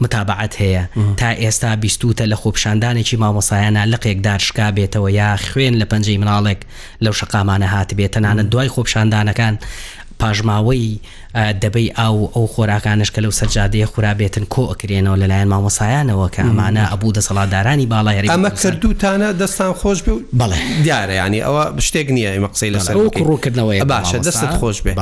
متابعات 0.01 0.55
هەیە 0.61 0.83
تا 1.17 1.35
ئێستا 1.35 1.77
بیستوتە 1.85 2.25
لە 2.33 2.37
خۆپشاندانێکی 2.37 3.15
مامۆسایانە 3.17 3.85
لەقێکدار 3.93 4.39
شکا 4.41 4.73
بێتەوە 4.77 5.11
یا 5.11 5.37
خوێن 5.37 5.83
لە 5.83 5.87
پەنجەی 5.93 6.19
مناڵێک 6.23 6.61
لەو 7.05 7.13
شقامانە 7.13 7.67
هات 7.73 7.95
بێتەنانە 7.95 8.43
دوای 8.43 8.69
خۆپشاندانەکان 8.69 9.55
پاژماوەی 10.23 10.99
دەبی 11.63 11.91
ئاو 12.01 12.31
ئەو 12.35 12.47
خۆراکانش 12.55 13.11
کە 13.15 13.21
لەو 13.25 13.31
سەرجادەیە 13.41 13.87
خورابێتن 13.95 14.45
کۆ 14.55 14.63
ئەکرێنەوە 14.73 15.17
لەلایەن 15.23 15.49
مامۆسایانەوە 15.53 16.27
کە 16.35 16.41
ئەمانە 16.49 16.85
ئەبوو 16.93 17.13
دەسەڵاتدارانی 17.19 17.87
باڵای 17.89 18.23
ئەمە 18.23 18.51
کردوتانە 18.63 19.29
دەستان 19.43 19.73
خۆش 19.81 19.99
بێ 20.05 20.15
بڵێ 20.41 20.59
دیارە 20.85 21.15
ینی 21.27 21.41
ئەوە 21.47 21.81
شتێک 21.87 22.09
نییە 22.17 22.41
مەقسی 22.45 22.71
لەسەر 22.75 22.95
ڕووکردنەوەی 23.19 23.85
باشە 23.95 24.19
دەستت 24.29 24.53
خۆش 24.61 24.79
بێ 24.85 24.93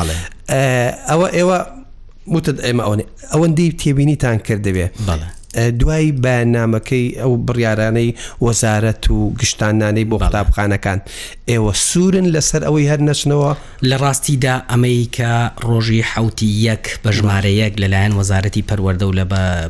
ئەوە 1.11 1.29
ئێوە 1.37 1.59
وتت 2.27 2.61
ئێمە 2.65 2.83
ئەوێ 2.87 3.05
ئەوەندەی 3.33 3.71
تێبینیتان 3.83 4.39
کردوێ 4.47 4.87
دوای 5.81 6.07
بەنامەکەی 6.23 7.07
ئەو 7.21 7.33
بڕیارانەی 7.47 8.11
وەزارەت 8.47 9.05
و 9.11 9.19
گشتانانەی 9.41 10.07
بۆ 10.11 10.17
قوتابخانەکان 10.23 11.01
ئێوە 11.51 11.73
سوورن 11.91 12.27
لەسەر 12.35 12.63
ئەوەی 12.67 12.87
هەر 12.91 13.01
نەچنەوە 13.09 13.53
لە 13.89 13.97
ڕاستیدا 14.03 14.55
ئەمریکا 14.71 15.37
ڕۆژی 15.69 16.03
حوتی 16.11 16.51
یەک 16.69 16.85
بە 17.05 17.11
ژمارە 17.17 17.53
یەک 17.63 17.75
لەلایەن 17.83 18.13
وەزارەتی 18.21 18.63
پەروەەردە 18.71 19.03
و 19.07 19.13
لە 19.19 19.25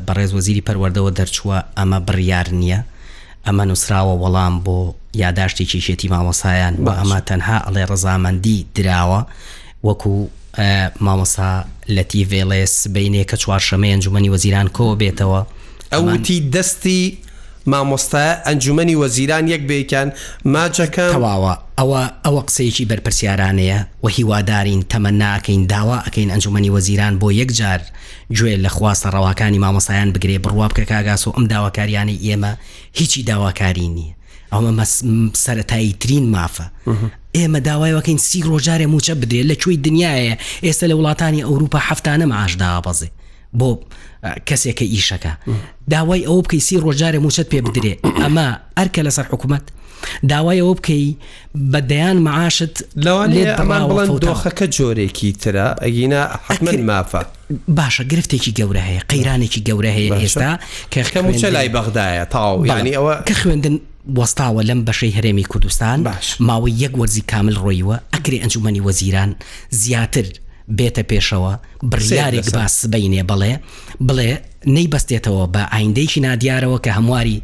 بەڕێز 0.07 0.31
وەزیری 0.37 0.63
پەروەەردەوە 0.69 1.11
دەرچووە 1.19 1.59
ئەمە 1.79 1.99
بڕیار 2.09 2.47
نییە 2.61 2.81
ئەمە 3.47 3.65
نووسراوە 3.71 4.15
وەڵام 4.23 4.55
بۆ 4.67 4.77
یاداشتی 5.25 5.65
کیشێتی 5.71 6.09
مامۆسایان 6.15 6.75
بە 6.85 6.93
ئەمە 7.01 7.19
تەنها 7.29 7.57
ئەڵێ 7.67 7.85
ڕزامەندی 7.93 8.59
دراوە 8.77 9.21
وەکو 9.87 10.15
مامۆسا 11.07 11.53
لە 11.97 12.05
TVLS 12.15 12.89
بینێ 12.95 13.25
کە 13.31 13.37
چوارشەمە 13.43 13.87
ئەنجومی 13.93 14.31
وەزیران 14.35 14.69
کۆ 14.77 14.87
بێتەوە 15.01 15.41
ئەوتی 15.93 16.39
دەستی 16.55 17.13
مامۆستای 17.73 18.35
ئەنجومی 18.47 18.97
وەزیران 19.03 19.45
یەک 19.55 19.63
بیکەن 19.71 20.09
ماچەکەواوە 20.55 21.55
ئەوە 21.79 22.03
ئەوە 22.27 22.41
قسەیەکی 22.49 22.89
بەرپسیارانەیە 22.91 23.79
و 24.05 24.09
هیوادارین 24.17 24.81
تەمە 24.93 25.13
ناکەین 25.23 25.63
داوا 25.75 25.99
ئەەکەین 26.05 26.31
ئەنجومی 26.33 26.71
وەزیران 26.77 27.13
بۆ 27.21 27.29
یەک 27.43 27.51
جار 27.59 27.81
گوێ 28.39 28.55
لە 28.65 28.71
خواستە 28.77 29.09
ڕەواکانی 29.15 29.63
مامۆسایان 29.65 30.09
بگرێ 30.15 30.39
بڕوا 30.45 30.67
بکە 30.71 30.85
کاگاس 30.91 31.23
و 31.27 31.31
ئەم 31.37 31.45
داواکاریانی 31.53 32.17
ئێمە 32.27 32.53
هیچی 32.99 33.23
داواکاری 33.23 33.89
نییە 33.97 34.15
ئەومە 34.55 34.85
سەتایی 35.45 35.95
ترین 36.01 36.25
مافە 36.35 36.65
ئێمە 37.37 37.59
داوایەکەین 37.69 38.19
سی 38.29 38.41
ڕۆژارێ 38.51 38.87
موچە 38.95 39.15
بدێ 39.23 39.41
لە 39.51 39.55
کوێی 39.65 39.79
دنیاە 39.87 40.15
ئێستا 40.67 40.87
لە 40.91 40.95
وڵاتانی 41.01 41.43
ئەوروپا 41.49 41.79
هەفتانە 41.89 42.27
ئاشدا 42.37 42.71
بەزێ 42.87 43.09
بۆ 43.59 43.69
کەسێکە 44.49 44.87
ئیشەکە 44.95 45.33
داوای 45.93 46.23
ئەوە 46.29 46.41
بکەی 46.45 46.61
سی 46.67 46.77
ڕۆژارێ 46.87 47.19
موچەت 47.27 47.49
پێ 47.53 47.61
بدرێ 47.67 47.95
ئەمە 48.23 48.47
ئەرکە 48.79 49.01
لەسەر 49.07 49.25
حکوومەت 49.33 49.65
داوای 50.31 50.59
ئەوە 50.63 50.75
بکەی 50.79 51.05
بە 51.73 51.81
دەیان 51.91 52.19
معاشت 52.27 52.75
دۆخەکە 54.29 54.67
جۆرێکی 54.77 55.31
ترە 55.43 55.67
ئەگینە 55.85 56.21
حکمن 56.47 56.79
مافە 56.89 57.23
باشە 57.79 58.05
گرفتێکی 58.13 58.53
گەورە 58.59 58.83
هەیە 58.89 59.03
قەیرانێکی 59.13 59.61
گەورە 59.69 59.91
هەیە 59.99 60.13
ئێستا 60.23 60.51
کەخەکە 60.93 61.21
موچە 61.27 61.49
لای 61.57 61.69
بەغدایە 61.77 62.25
تاو 62.33 62.67
ینی 62.67 62.93
ئەوە 62.97 63.15
کە 63.29 63.35
خوێندن 63.43 63.77
وەستاوە 64.17 64.63
لەم 64.67 64.81
بەشەی 64.87 65.17
هەرێمی 65.17 65.45
کوردستان 65.53 66.01
باش 66.05 66.27
ماوەی 66.49 66.73
یەک 66.85 66.93
وەرزی 67.01 67.23
کامل 67.31 67.55
ڕۆیوە 67.65 67.97
ئەکرێ 68.15 68.39
ئەنجومی 68.43 68.81
وەزیران 68.87 69.31
زیاتر 69.71 70.27
بێتە 70.79 71.03
پێشەوە 71.11 71.53
بڕیارێک 71.91 72.51
باس 72.55 72.87
بینێ 72.93 73.23
بڵێ 73.31 73.53
بڵێ 74.09 74.33
نەیبەستێتەوە 74.77 75.45
بە 75.55 75.63
ئایندێکی 75.75 76.21
نادیارەوە 76.27 76.79
کە 76.85 76.91
هەمواری 76.99 77.43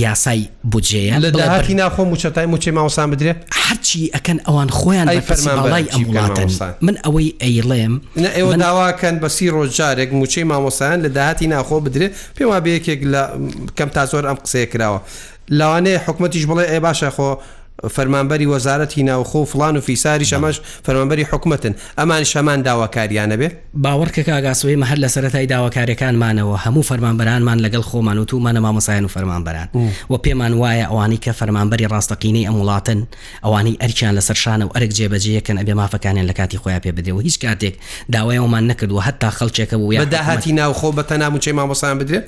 یاسای 0.00 0.40
بجەیە 0.72 1.16
لە 1.26 1.30
داهاتی 1.32 1.74
ناخۆم 1.74 2.06
وچەتای 2.14 2.46
موچێ 2.52 2.70
ماوەسان 2.78 3.08
بدرێ 3.12 3.34
هەرچی 3.64 4.00
ئەکەن 4.14 4.38
ئەوان 4.46 4.68
خۆیان 4.78 5.06
فەرمانڵی 5.28 5.84
ئەمڵاتن 5.94 6.50
من 6.86 6.94
ئەوەی 7.04 7.28
ئەیڵێم 7.42 7.94
ئێوە 8.36 8.54
داواکەن 8.64 9.16
بەسی 9.22 9.46
ڕۆژجارێک 9.56 10.10
موچەی 10.18 10.44
مامۆسایان 10.50 11.00
لە 11.04 11.08
داهاتی 11.16 11.46
ناخۆ 11.54 11.78
بدرێت 11.84 12.12
پێم 12.36 12.44
وا 12.50 12.60
بەیەکێک 12.64 13.00
لە 13.12 13.22
کەم 13.76 13.88
تا 13.96 14.02
زۆر 14.12 14.24
ئەم 14.28 14.38
قسەیە 14.44 14.66
کراوە 14.72 15.00
لەوانەیە 15.58 16.00
حکوومەتیش 16.06 16.44
بڵێ 16.48 16.64
ئێ 16.72 16.78
باشە 16.86 17.10
خۆ 17.16 17.30
فەرمانبەری 17.96 18.46
وەزارەتی 18.54 19.00
ناوخۆ 19.10 19.44
فلان 19.44 19.76
و 19.76 19.80
فیساری 19.80 20.26
شەمەش 20.30 20.56
فەرمانبەری 20.86 21.24
حکوومەتن 21.32 21.74
ئەمان 21.98 22.24
شەمان 22.32 22.62
داواکاریانە 22.68 23.36
بێ 23.40 23.48
باوەڕکە 23.84 24.22
کاگاسوی 24.28 24.76
مەهر 24.82 24.98
لە 25.04 25.08
سەتای 25.14 25.46
داواکارەکانمانەوە 25.54 26.56
هەموو 26.64 26.82
فەرمانبەرانمان 26.90 27.58
لەگەڵ 27.66 27.82
خۆمان 27.90 28.16
و 28.18 28.24
تومانە 28.24 28.60
مامەسایان 28.66 29.04
و 29.06 29.10
فەرمانبەران 29.14 29.68
و 30.10 30.14
پێمان 30.24 30.52
وایە 30.60 30.86
ئەوانی 30.90 31.18
کە 31.24 31.30
فەرمانبەری 31.40 31.86
ڕاستەقینەی 31.92 32.46
ئەم 32.48 32.56
وڵاتن 32.60 32.98
ئەوانەی 33.44 33.76
ئەرچیان 33.82 34.12
لەسەر 34.18 34.36
شانە 34.44 34.64
و 34.66 34.72
ئەرک 34.76 34.90
جێبەجەکەن 34.98 35.56
ئەبێ 35.60 35.74
مافەکانیان 35.78 36.26
لە 36.30 36.34
کاتی 36.38 36.56
خۆیان 36.58 36.80
پێ 36.84 36.92
بدێ 36.96 37.10
و 37.12 37.20
هیچ 37.28 37.36
کاتێک 37.44 37.74
داوایەوەمان 38.12 38.64
نەکردووە 38.70 39.02
هەتا 39.08 39.28
خەڵچێکە 39.38 39.74
و 39.76 39.88
بەداهاتی 40.04 40.52
ناوخۆ 40.58 40.88
بە 40.96 41.02
تەناموچەی 41.08 41.52
مامۆسان 41.58 41.94
بدرێت 42.00 42.24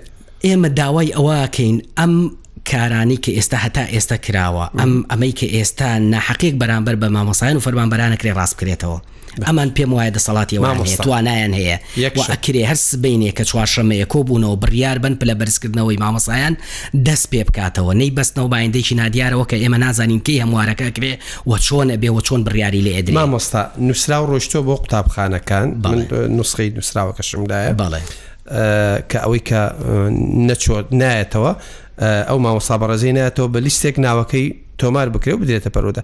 ئێمە 0.47 0.69
داوای 0.79 1.11
ئەوەکەین 1.17 1.77
ئەم 1.99 2.13
کارانی 2.71 3.17
کە 3.17 3.31
ئێستا 3.37 3.57
هەتا 3.65 3.85
ئێستا 3.95 4.17
کراوە 4.27 4.67
ئەم 4.79 4.93
ئەمەی 5.11 5.33
کە 5.41 5.45
ئێستا 5.55 5.99
ناحقیق 5.99 6.55
بەرامبەر 6.61 6.97
بە 7.03 7.09
مامۆسایان 7.17 7.57
و 7.57 7.61
فەرمانبەرانەکرێ 7.67 8.33
ڕاست 8.39 8.55
بکرێتەوە 8.57 9.01
ئەمان 9.47 9.71
پێم 9.77 9.91
وایە 9.93 10.11
دەسەڵاتی 10.17 10.59
توانایان 11.05 11.53
هەیە 11.59 11.79
ئەکرێ 12.33 12.63
هەرس 12.71 12.95
بینێ 13.03 13.31
کە 13.39 13.45
چوارشەمەیە 13.51 14.07
کۆبوونەوە 14.15 14.57
بڕیار 14.67 14.99
بن 15.05 15.15
پلە 15.21 15.35
بەرزکردنەوەی 15.41 16.01
مامەسایان 16.03 16.55
دەست 17.07 17.27
پێ 17.31 17.41
بکاتەوە 17.49 17.95
نەی 18.01 18.11
بەستنەوە 18.19 18.51
بایندێکی 18.53 18.95
نادیارەوە 19.01 19.45
کە 19.51 19.55
ئێمە 19.63 19.79
نازانین 19.85 20.21
کەی 20.29 20.43
هەموارەکە 20.45 20.89
کرێ 20.99 21.15
و 21.51 21.57
چۆنە 21.65 21.97
بێەوە 22.01 22.23
چۆن 22.27 22.41
بڕیاری 22.49 22.81
لێ 22.87 22.93
ئەدرێ 22.97 23.13
مامۆستا 23.13 23.61
نووسرا 23.79 24.23
و 24.27 24.39
ڕۆشتۆ 24.39 24.59
بۆ 24.67 24.75
قوتابخانەکان 24.83 25.67
نوسخی 26.39 26.71
نووسراوەکەشمدایە 26.77 27.73
بەڵێ. 27.83 28.01
کە 29.11 29.19
ئەوەی 29.25 29.43
کە 29.49 29.61
نەچۆت 30.49 30.87
نایەتەوە 31.01 31.53
ئەو 32.29 32.39
ماوەسا 32.45 32.75
بەڕزینە 32.83 33.25
تۆ 33.37 33.45
بە 33.53 33.59
لیستێک 33.67 33.97
ناوەکەی 34.05 34.47
تۆمار 34.81 35.09
بکرێ 35.15 35.33
و 35.35 35.41
بدرێتە 35.43 35.71
پەرۆدا 35.75 36.03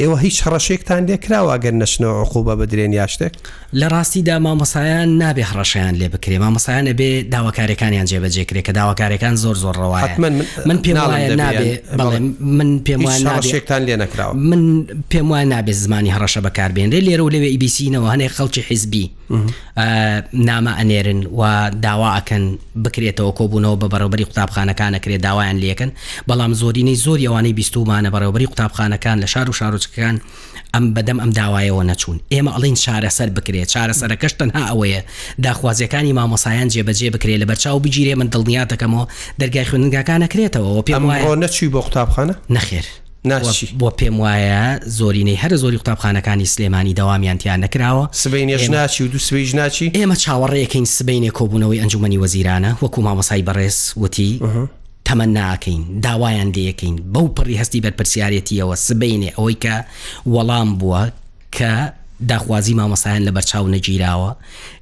ئێوە 0.00 0.16
هیچ 0.24 0.36
هەڕەشێکتان 0.44 1.00
لێکراوە 1.08 1.56
گەر 1.64 1.74
نەشنەوە 1.82 2.16
عقوبە 2.26 2.54
بدرێن 2.60 2.92
یا 3.00 3.06
شتێک 3.14 3.32
لە 3.80 3.86
ڕاستیدا 3.92 4.36
مامەسایان 4.46 5.10
نابێ 5.22 5.44
هەڕەشیان 5.52 5.94
لێ 6.00 6.08
بکرێ 6.14 6.36
مامەسایانە 6.44 6.92
بێ 6.98 7.10
داواکارەکانیان 7.34 8.06
جێبەجێکرێ 8.10 8.60
کە 8.66 8.72
داواکارەکان 8.78 9.34
زۆر 9.42 9.56
زۆر 9.64 9.76
ڕەوایە 9.82 10.14
من 10.68 10.78
پێم 10.84 10.98
نابێ 11.40 11.80
من 12.58 12.70
پێم 12.84 13.00
شێکتان 13.50 13.82
لێ 13.88 13.96
نکراوە 14.02 14.34
من 14.34 14.62
پێم 15.10 15.26
وای 15.30 15.44
نابێ 15.54 15.72
زمانی 15.82 16.10
هەڕەشە 16.14 16.40
بەکاربێنرێ 16.46 17.00
لێرە 17.06 17.22
و 17.26 17.30
لەوێ 17.34 17.48
ئیبیسینەوە 17.54 18.08
هەنێ 18.14 18.26
خەڵکی 18.36 18.62
حیزبی 18.68 19.10
نامە 20.48 20.72
ئەنێرن 20.78 21.20
و 21.38 21.42
داوا 21.86 22.10
ئەکەن 22.16 22.44
بکرێتەوە 22.84 23.32
کۆبوونەوە 23.38 23.76
بە 23.82 23.86
بەڕێوبەری 23.92 24.24
قوتابخانەکانە 24.28 24.98
کرێ 25.04 25.16
داوایان 25.26 25.58
لەکەن 25.64 25.90
بەڵام 26.28 26.52
زۆرینەی 26.60 26.98
زۆری 27.04 27.26
ئەوانەی 27.28 27.52
بیستومانە 27.58 28.08
بەڕێوبەری 28.14 28.46
قوتابخانەکان 28.50 29.16
لە 29.22 29.26
شار 29.32 29.50
و 29.50 29.52
شار 29.52 29.74
و 29.74 29.78
کچەکان 29.86 30.16
ئەم 30.74 30.84
بەدەم 30.96 31.18
ئەم 31.22 31.30
داوایەوە 31.38 31.82
نەچوون 31.90 32.18
ئێمە 32.34 32.50
ئەڵین 32.56 32.76
چارەسەر 32.84 33.28
بکرێت 33.36 33.68
چارەسەرەکەش 33.74 34.32
تەنها 34.40 34.62
ئەوەیە 34.72 35.00
داخوازیەکانی 35.46 36.12
مامۆسایان 36.18 36.68
جێبەجێ 36.74 37.08
بکرێت 37.14 37.38
لە 37.42 37.46
بەرچاو 37.50 37.78
بگیرێ 37.84 38.14
من 38.20 38.28
دڵنییا 38.34 38.64
دەکەمەوە 38.72 39.04
دەرگای 39.40 39.66
خوێنگاکان 39.70 40.18
نەکرێتەوە 40.24 40.70
پێم 40.88 41.04
وایە 41.08 41.36
نەچوی 41.42 41.68
بۆ 41.74 41.80
قوتابخانە 41.86 42.34
نەخێر 42.56 42.86
بۆ 43.80 43.88
پێم 43.98 44.16
وایە 44.22 44.62
زۆرینەی 44.98 45.38
هەر 45.42 45.52
زۆری 45.62 45.76
قوتابخانەکانی 45.80 46.46
سلێمانی 46.54 46.92
داوامیانتییان 47.00 47.60
نکراوە 47.64 48.04
سبینێش 48.24 48.64
ناچی 48.74 49.00
و 49.04 49.08
دو 49.12 49.18
سوێژ 49.28 49.50
ناچی 49.60 49.86
ئێمە 49.98 50.16
چاوەڕێەکەین 50.24 50.84
سبینێ 50.98 51.30
کۆبوونەوەی 51.38 51.78
ئەنجومی 51.82 52.18
وەزیرانە 52.22 52.70
وەکو 52.82 53.00
مامەسای 53.06 53.42
بەڕێز 53.48 53.78
وتی 54.00 54.32
تەمە 55.08 55.26
ناکەین 55.40 55.80
داوایان 56.04 56.50
دیەکەین 56.56 56.94
بەو 57.14 57.26
پڕی 57.36 57.56
هەستی 57.60 57.80
بەرپسیارەتیەوە 57.84 58.76
سبینێ 58.88 59.30
ئەوەی 59.36 59.56
کە 59.64 59.76
وەڵام 60.34 60.68
بووە 60.80 61.02
کە 61.56 61.72
داخوازی 62.28 62.74
مامەسایان 62.80 63.22
لە 63.28 63.32
بەرچاو 63.36 63.66
نەگیراوە 63.76 64.30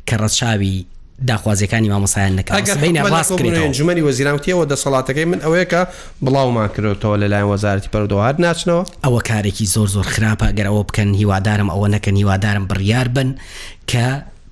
کە 0.08 0.14
ڕەتشاوی 0.22 0.84
داخوازیەکانی 1.30 1.88
مامەسایان 1.94 2.32
نەکەجمەری 2.38 4.02
وەزیراوتیەوە 4.08 4.64
دەسەڵاتەکەی 4.72 5.24
من 5.32 5.40
ئەوەیەکە 5.44 5.82
بڵاومان 6.24 6.68
کردەوە 6.74 7.16
لەلایەن 7.22 7.48
وەزارەتی 7.54 7.90
پەردەوهات 7.94 8.36
ناچنەوە 8.44 8.82
ئەوە 9.06 9.20
کارێکی 9.28 9.66
زۆر 9.74 9.88
زۆر 9.94 10.06
خراپە 10.14 10.48
گەرەوە 10.58 10.82
بکەن 10.88 11.10
هیوادارم 11.20 11.68
ئەوە 11.74 11.88
نەکەن 11.94 12.16
هیوادارم 12.20 12.64
بڕیار 12.70 13.08
بن 13.16 13.28
کە 13.90 14.06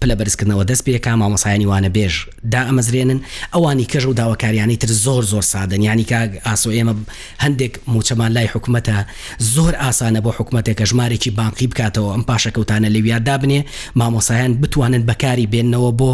پلە 0.04 0.14
بەرزکردنەوە 0.20 0.64
دەست 0.70 0.82
پێەکە 0.86 1.12
مامەسایانی 1.22 1.66
وانە 1.72 1.90
بێژ 1.96 2.14
دا 2.52 2.60
ئەمەزرێنن 2.68 3.18
ئەوانی 3.54 3.86
کەژ 3.92 4.04
و 4.06 4.12
داواکاریانی 4.20 4.76
تر 4.82 4.88
زۆر 5.04 5.22
زۆر 5.32 5.44
سادن 5.52 5.82
ینی 5.88 6.04
کا 6.10 6.20
ئاسۆ 6.48 6.68
ئێمە 6.76 6.92
هەندێک 7.44 7.74
موچەمان 7.92 8.30
لای 8.36 8.48
حکوومەتە 8.54 8.96
زۆر 9.54 9.72
ئاسانە 9.82 10.20
بۆ 10.24 10.30
حکوومەتێکە 10.38 10.84
ژمارێکی 10.90 11.30
بانقی 11.38 11.66
بکاتەوە 11.70 12.10
ئەم 12.14 12.22
پاشەکەوتانە 12.30 12.88
لەویاد 12.94 13.22
دابنێ 13.28 13.60
مامۆسایان 14.00 14.52
بتوانن 14.62 15.02
بەکاری 15.10 15.46
بێننەوە 15.52 15.90
بۆ 16.00 16.10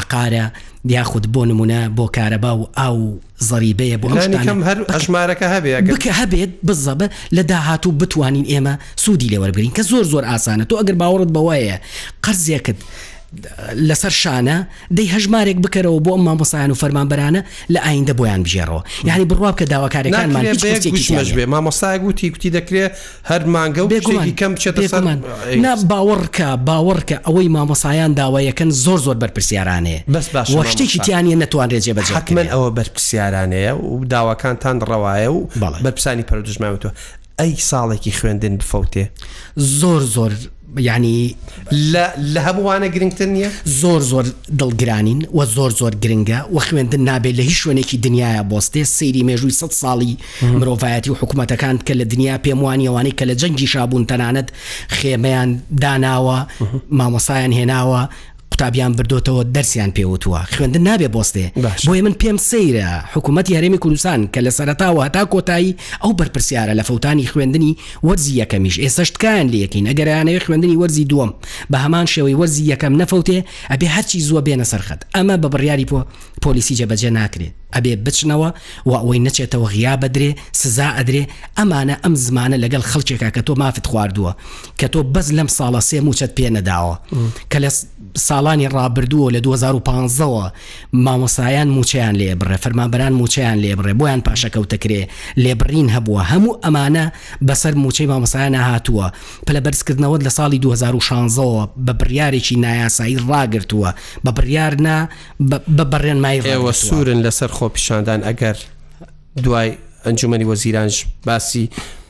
عقارە 0.00 0.44
یاخود 0.96 1.24
بۆ 1.34 1.40
نمونە 1.50 1.80
بۆ 1.98 2.04
کارەبا 2.16 2.52
و 2.60 2.62
ئاو 2.80 2.96
زەریبەیە 3.48 3.96
بۆ 4.02 4.06
هەر 4.12 4.78
ئەژمارەکە 4.94 5.46
هەبێت 5.54 5.82
بکە 5.92 6.12
هەبێت 6.20 6.52
بزەب 6.66 7.00
لە 7.36 7.42
داهات 7.50 7.82
و 7.86 7.92
بتوانین 8.00 8.46
ئێمە 8.52 8.72
سوودی 9.04 9.28
لێوەربرین 9.32 9.72
کە 9.76 9.82
زۆر 9.90 10.04
زۆر 10.12 10.24
ئاسانە 10.30 10.64
تۆ 10.70 10.74
ئەگەر 10.80 10.94
باوەڕت 11.00 11.30
بەوەیە 11.36 11.76
قەرزیەکەت 12.24 12.80
لەسەر 13.88 14.14
شانە 14.22 14.56
دەی 14.96 15.08
هەژمارێک 15.16 15.58
بکەرەوە 15.66 16.00
بۆ 16.06 16.12
مامۆسایان 16.26 16.70
و 16.70 16.74
فەرمانبەرانە 16.82 17.40
لە 17.74 17.80
ئایندە 17.86 18.12
بۆیان 18.18 18.42
بژێرەوە 18.46 18.82
یعنی 19.04 19.24
بڕواب 19.30 19.60
کە 19.60 19.64
داواکارەکانمان 19.72 20.44
بێ 21.36 21.46
مامۆسای 21.46 21.98
گوتی 22.02 22.30
کوتی 22.30 22.50
دەکرێت 22.50 22.92
هەر 23.30 23.42
مانگە 23.54 23.80
و 23.82 23.88
بێگومان 23.88 24.30
کەم 24.40 24.52
بچێتمان 24.56 25.18
نا 25.64 25.72
باوەڕکە 25.90 26.48
باوەڕکە 26.68 27.16
ئەوەی 27.26 27.48
مامۆسایان 27.56 28.12
داوایەکەن 28.20 28.70
زۆر 28.84 28.98
زۆر 29.06 29.16
بەرپسیارانەیە 29.22 30.00
بەس 30.14 30.26
باش 30.28 30.50
شتێکی 30.72 30.98
تیانە 31.06 31.34
نتوانرێت 31.44 31.82
جێ 31.86 31.92
بەجە 31.98 32.12
حکمن 32.18 32.46
ئەوە 32.54 32.68
بەرپسیارانەیە 32.78 33.72
و 33.84 34.04
داواکانتان 34.04 34.76
ڕەوایە 34.80 35.28
و 35.36 35.38
بەرپسانی 35.84 36.24
پەرژماوەوە 36.30 36.90
ئەی 37.40 37.54
ساڵێکی 37.70 38.12
خوێندن 38.18 38.54
بفەوتێ 38.60 39.04
زۆر 39.80 40.02
زۆر 40.16 40.32
ینی 40.84 41.34
لە 41.92 42.40
هەبووانە 42.46 42.88
گرنگتر 42.94 43.26
نییە 43.34 43.48
زۆر 43.80 44.00
زۆر 44.12 44.26
دڵگرانین 44.60 45.18
و 45.36 45.40
زۆر 45.56 45.70
زۆر 45.80 45.94
گرنگە 46.04 46.38
و 46.54 46.58
خوێندن 46.66 47.00
نابێت 47.08 47.34
لە 47.38 47.42
هیچ 47.48 47.56
شوێنێکی 47.62 47.96
دنیاە 48.06 48.42
بۆستێ 48.50 48.82
سەیری 48.96 49.22
مێژووی 49.28 49.56
سە 49.60 49.66
ساڵی 49.82 50.12
مرۆڤایەتی 50.60 51.10
و 51.12 51.16
حکوومەتەکان 51.20 51.76
کە 51.86 51.92
لە 52.00 52.04
دنیا 52.12 52.36
پێم 52.44 52.58
وانیەوانی 52.64 53.12
کە 53.18 53.24
لە 53.30 53.34
جەنگی 53.40 53.68
شابوون 53.72 54.04
تەنانەت 54.10 54.48
خێمەیان 54.98 55.50
داناوە 55.82 56.38
مامۆسایان 56.98 57.52
هێناوە 57.58 58.02
قوتابیان 58.58 58.92
بردوتەوە 58.96 59.44
دەرسیان 59.54 59.90
پێوتوە 59.96 60.40
خوێندن 60.54 60.82
نابێ 60.90 61.08
بۆستێ 61.14 61.44
بۆیە 61.86 62.02
من 62.06 62.14
پێم 62.20 62.38
سەیرە 62.50 62.86
حکوومەت 63.14 63.46
یارێمی 63.54 63.78
کوردستان 63.84 64.20
کە 64.34 64.40
لە 64.46 64.50
سەرتاوە 64.58 65.00
هەتا 65.06 65.22
کۆتایی 65.32 65.76
ئەو 66.02 66.12
بەرپسیارە 66.18 66.74
لە 66.78 66.82
فوتانی 66.88 67.26
خوێندنی 67.30 67.72
وەرزی 68.06 68.38
یەکەمیش 68.42 68.76
ئێسەشتکان 68.84 69.46
لەکەین 69.54 69.86
ئەگەرانەوە 69.90 70.44
خوێندنی 70.46 70.76
وەرزی 70.82 71.04
دووەم 71.10 71.30
بە 71.72 71.78
هەمان 71.84 72.06
شێوەی 72.14 72.38
وەرزی 72.40 72.68
یەکەم 72.72 72.94
نەفەوتێ 73.00 73.38
ئەبێ 73.72 73.88
هەرچی 73.96 74.20
زووە 74.26 74.40
بێنە 74.46 74.64
سەرخەت 74.72 75.00
ئەمە 75.16 75.34
بە 75.42 75.48
بڕیاری 75.54 75.86
پۆ 75.90 75.98
پۆلیسی 76.44 76.74
جەبەجێ 76.80 77.10
ناکرێت 77.18 77.54
ئەبێ 77.74 77.92
بچنەوە 78.06 78.48
و 78.88 78.92
ئەوەی 79.00 79.20
نەچێتەوە 79.26 79.66
غیا 79.74 79.94
بەدرێ 80.02 80.30
سزا 80.60 80.88
ئەدرێ 80.98 81.22
ئەمانە 81.58 81.94
ئەم 82.02 82.14
زمانە 82.24 82.56
لەگەڵ 82.64 82.82
خەڵکێکا 82.90 83.28
کە 83.36 83.42
تۆ 83.46 83.52
مافت 83.62 83.84
خواردووە 83.90 84.32
کە 84.80 84.86
تۆ 84.92 84.98
بەس 85.14 85.28
لەم 85.36 85.48
ساڵە 85.58 85.80
سێ 85.88 85.98
موچەت 86.06 86.32
پێ 86.36 86.48
نەداوە 86.56 86.94
کە 87.50 87.58
لە 87.64 87.70
ساڵانی 88.28 88.68
ڕابردووە 88.74 89.28
لە 89.36 89.40
2015ەوە 89.46 90.44
مامۆسایان 91.04 91.68
موچیان 91.76 92.14
لێبڕێ 92.20 92.56
فەرمانبەران 92.64 93.12
موچیان 93.20 93.56
لێبڕێ 93.64 93.92
بۆیان 94.00 94.20
پاشەکەوتەکرێ 94.26 95.02
لێبڕین 95.44 95.88
هەبووە 95.94 96.22
هەموو 96.32 96.58
ئەمانە 96.64 97.06
بەسەر 97.48 97.74
موچەی 97.84 98.06
مامۆسایانە 98.12 98.60
هاتووە 98.68 99.06
پلە 99.46 99.60
بەرزکردنەوە 99.64 100.18
لە 100.26 100.30
ساڵی 100.38 100.58
2016ەوە 100.64 101.62
بە 101.86 101.92
بڕیارێکی 102.00 102.56
نایاسایی 102.64 103.18
ڕاگرتووە 103.28 103.90
بە 104.26 104.30
بڕیارنا 104.36 104.98
بە 105.76 105.84
بەڕێنمای 105.92 106.38
ئێوە 106.52 106.72
سوورن 106.84 107.20
لەسەر 107.26 107.50
خۆ 107.56 107.68
پیشاندان 107.76 108.20
ئەگەر 108.28 108.56
دوای 109.44 109.68
ئەنجومی 110.06 110.44
وەزیرانش 110.50 110.96
باسی 111.26 111.64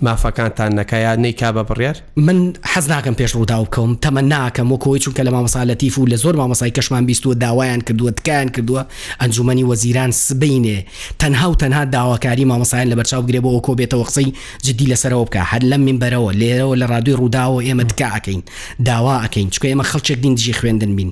مافەکانتان 0.04 0.72
نەکایە 0.78 1.12
نیکا 1.24 1.50
بە 1.52 1.62
بڕێر 1.70 1.96
من 2.16 2.52
حەز 2.72 2.88
ناکەم 2.90 3.14
پێش 3.20 3.30
ڕوودا 3.36 3.58
بکەم 3.64 3.90
تەمە 4.04 4.22
ناکەم 4.34 4.68
وەکۆی 4.74 5.00
چونکە 5.04 5.20
لە 5.26 5.30
مامەسالەتیف 5.36 5.98
و 5.98 6.06
لە 6.06 6.16
زۆر 6.22 6.34
مامەسای 6.40 6.70
کەشمان 6.76 7.06
بیستوە 7.10 7.34
داوایان 7.40 7.80
کردووە 7.80 8.10
تکایان 8.10 8.48
کردووە 8.48 8.82
ئەنجومی 9.22 9.64
وەزیران 9.70 10.10
سبینێ 10.26 10.78
تەنها 11.22 11.44
و 11.50 11.54
تەنها 11.62 11.84
داواکاری 11.96 12.44
مامەسایان 12.44 12.88
لە 12.92 12.96
بەرچاو 12.98 13.22
گرێبەوە 13.28 13.60
کۆ 13.66 13.72
بێتەوە 13.80 14.06
قسەی 14.10 14.28
جدی 14.66 14.86
لەسەرەوە 14.94 15.24
بکە 15.28 15.40
هەر 15.52 15.62
لەم 15.70 15.80
من 15.88 15.98
بەرەوە 16.02 16.32
لێرەوە 16.40 16.74
لە 16.80 16.86
ڕادوی 16.92 17.14
ڕووداوە 17.14 17.62
ئێمە 17.66 17.84
تکاکەین 17.90 18.42
داوا 18.84 19.16
ئەەکەین 19.22 19.48
چکە 19.52 19.66
ئێمە 19.70 19.84
خەڵچێک 19.86 20.18
دینجی 20.24 20.52
خوێندن 20.52 20.92
بین 20.96 21.10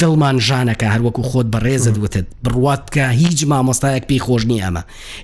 دڵمان 0.00 0.38
ژانەکە 0.48 0.86
هەروەکو 0.94 1.22
خۆت 1.30 1.46
بەڕێزت 1.52 1.96
وتت 2.02 2.26
بڕاتکە 2.44 3.06
هیچ 3.20 3.40
مامۆستایەک 3.50 4.04
پێی 4.08 4.20
خۆشنی 4.26 4.58
ئەمە 4.64 4.80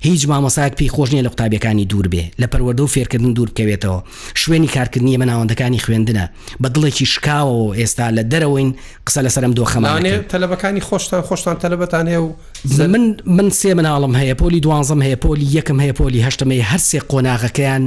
هیچ 0.06 0.22
مامۆسایەک 0.30 0.74
پێی 0.78 0.88
خۆشنیە 0.96 1.22
لە 1.26 1.30
قوتابەکانی 1.32 1.84
دوور 1.90 2.08
بێ 2.12 2.24
لە 2.42 2.46
پەروە 2.52 2.75
ڕێوەدە 2.76 2.80
و 2.80 2.86
فێرکردن 2.94 3.34
دوور 3.34 3.48
بکەوێتەوە 3.48 4.02
شوێنی 4.34 4.68
کارکردنی 4.68 5.18
ئمە 5.18 5.26
ناوەندەکانی 5.30 5.78
خوێندنە 5.84 6.24
بە 6.62 6.66
دڵێکی 6.74 7.06
شکاوەوە 7.14 7.78
ئێستا 7.80 8.10
لە 8.10 8.22
دەرەوەین 8.32 8.70
قسە 9.06 9.20
لە 9.24 9.28
سرم 9.34 9.52
دۆخەمانێ 9.58 10.18
تەلبەکانی 10.32 10.82
خۆشتان 10.88 11.22
خۆشتان 11.28 11.56
تەلبەتان 11.64 12.06
هەیە 12.10 12.18
و 12.20 12.34
من 12.78 13.16
من 13.26 13.50
سێ 13.50 13.72
مناڵم 13.78 14.12
هەیە 14.20 14.34
پۆلی 14.40 14.60
دوانزم 14.60 15.00
هەیە 15.02 15.16
پۆلی 15.24 15.46
یەکم 15.56 15.78
هەیە 15.84 15.94
پۆلی 16.00 16.20
هەشتمەی 16.26 16.62
هەرسێ 16.70 16.98
قۆناغەکەیان 17.10 17.82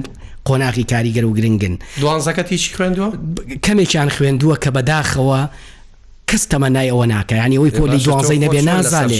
قۆناغی 0.47 0.85
کاریگەر 0.91 1.23
و 1.25 1.33
گرنگن 1.37 1.75
دوانزەکەتی 2.01 2.55
چی 2.63 2.69
خوێندووە 2.77 3.09
کەمێکیان 3.65 4.09
خوێندووە 4.17 4.55
کە 4.63 4.69
بەداخەوە 4.75 5.41
کەس 6.29 6.43
تەمەنای 6.51 6.89
ئەوە 6.93 7.05
ناکە 7.13 7.35
ینی 7.41 7.57
ئەوی 7.59 7.71
پۆلی 7.77 7.99
دوانزەی 8.05 8.39
نەبێ 8.43 8.61
نازانێ 8.69 9.19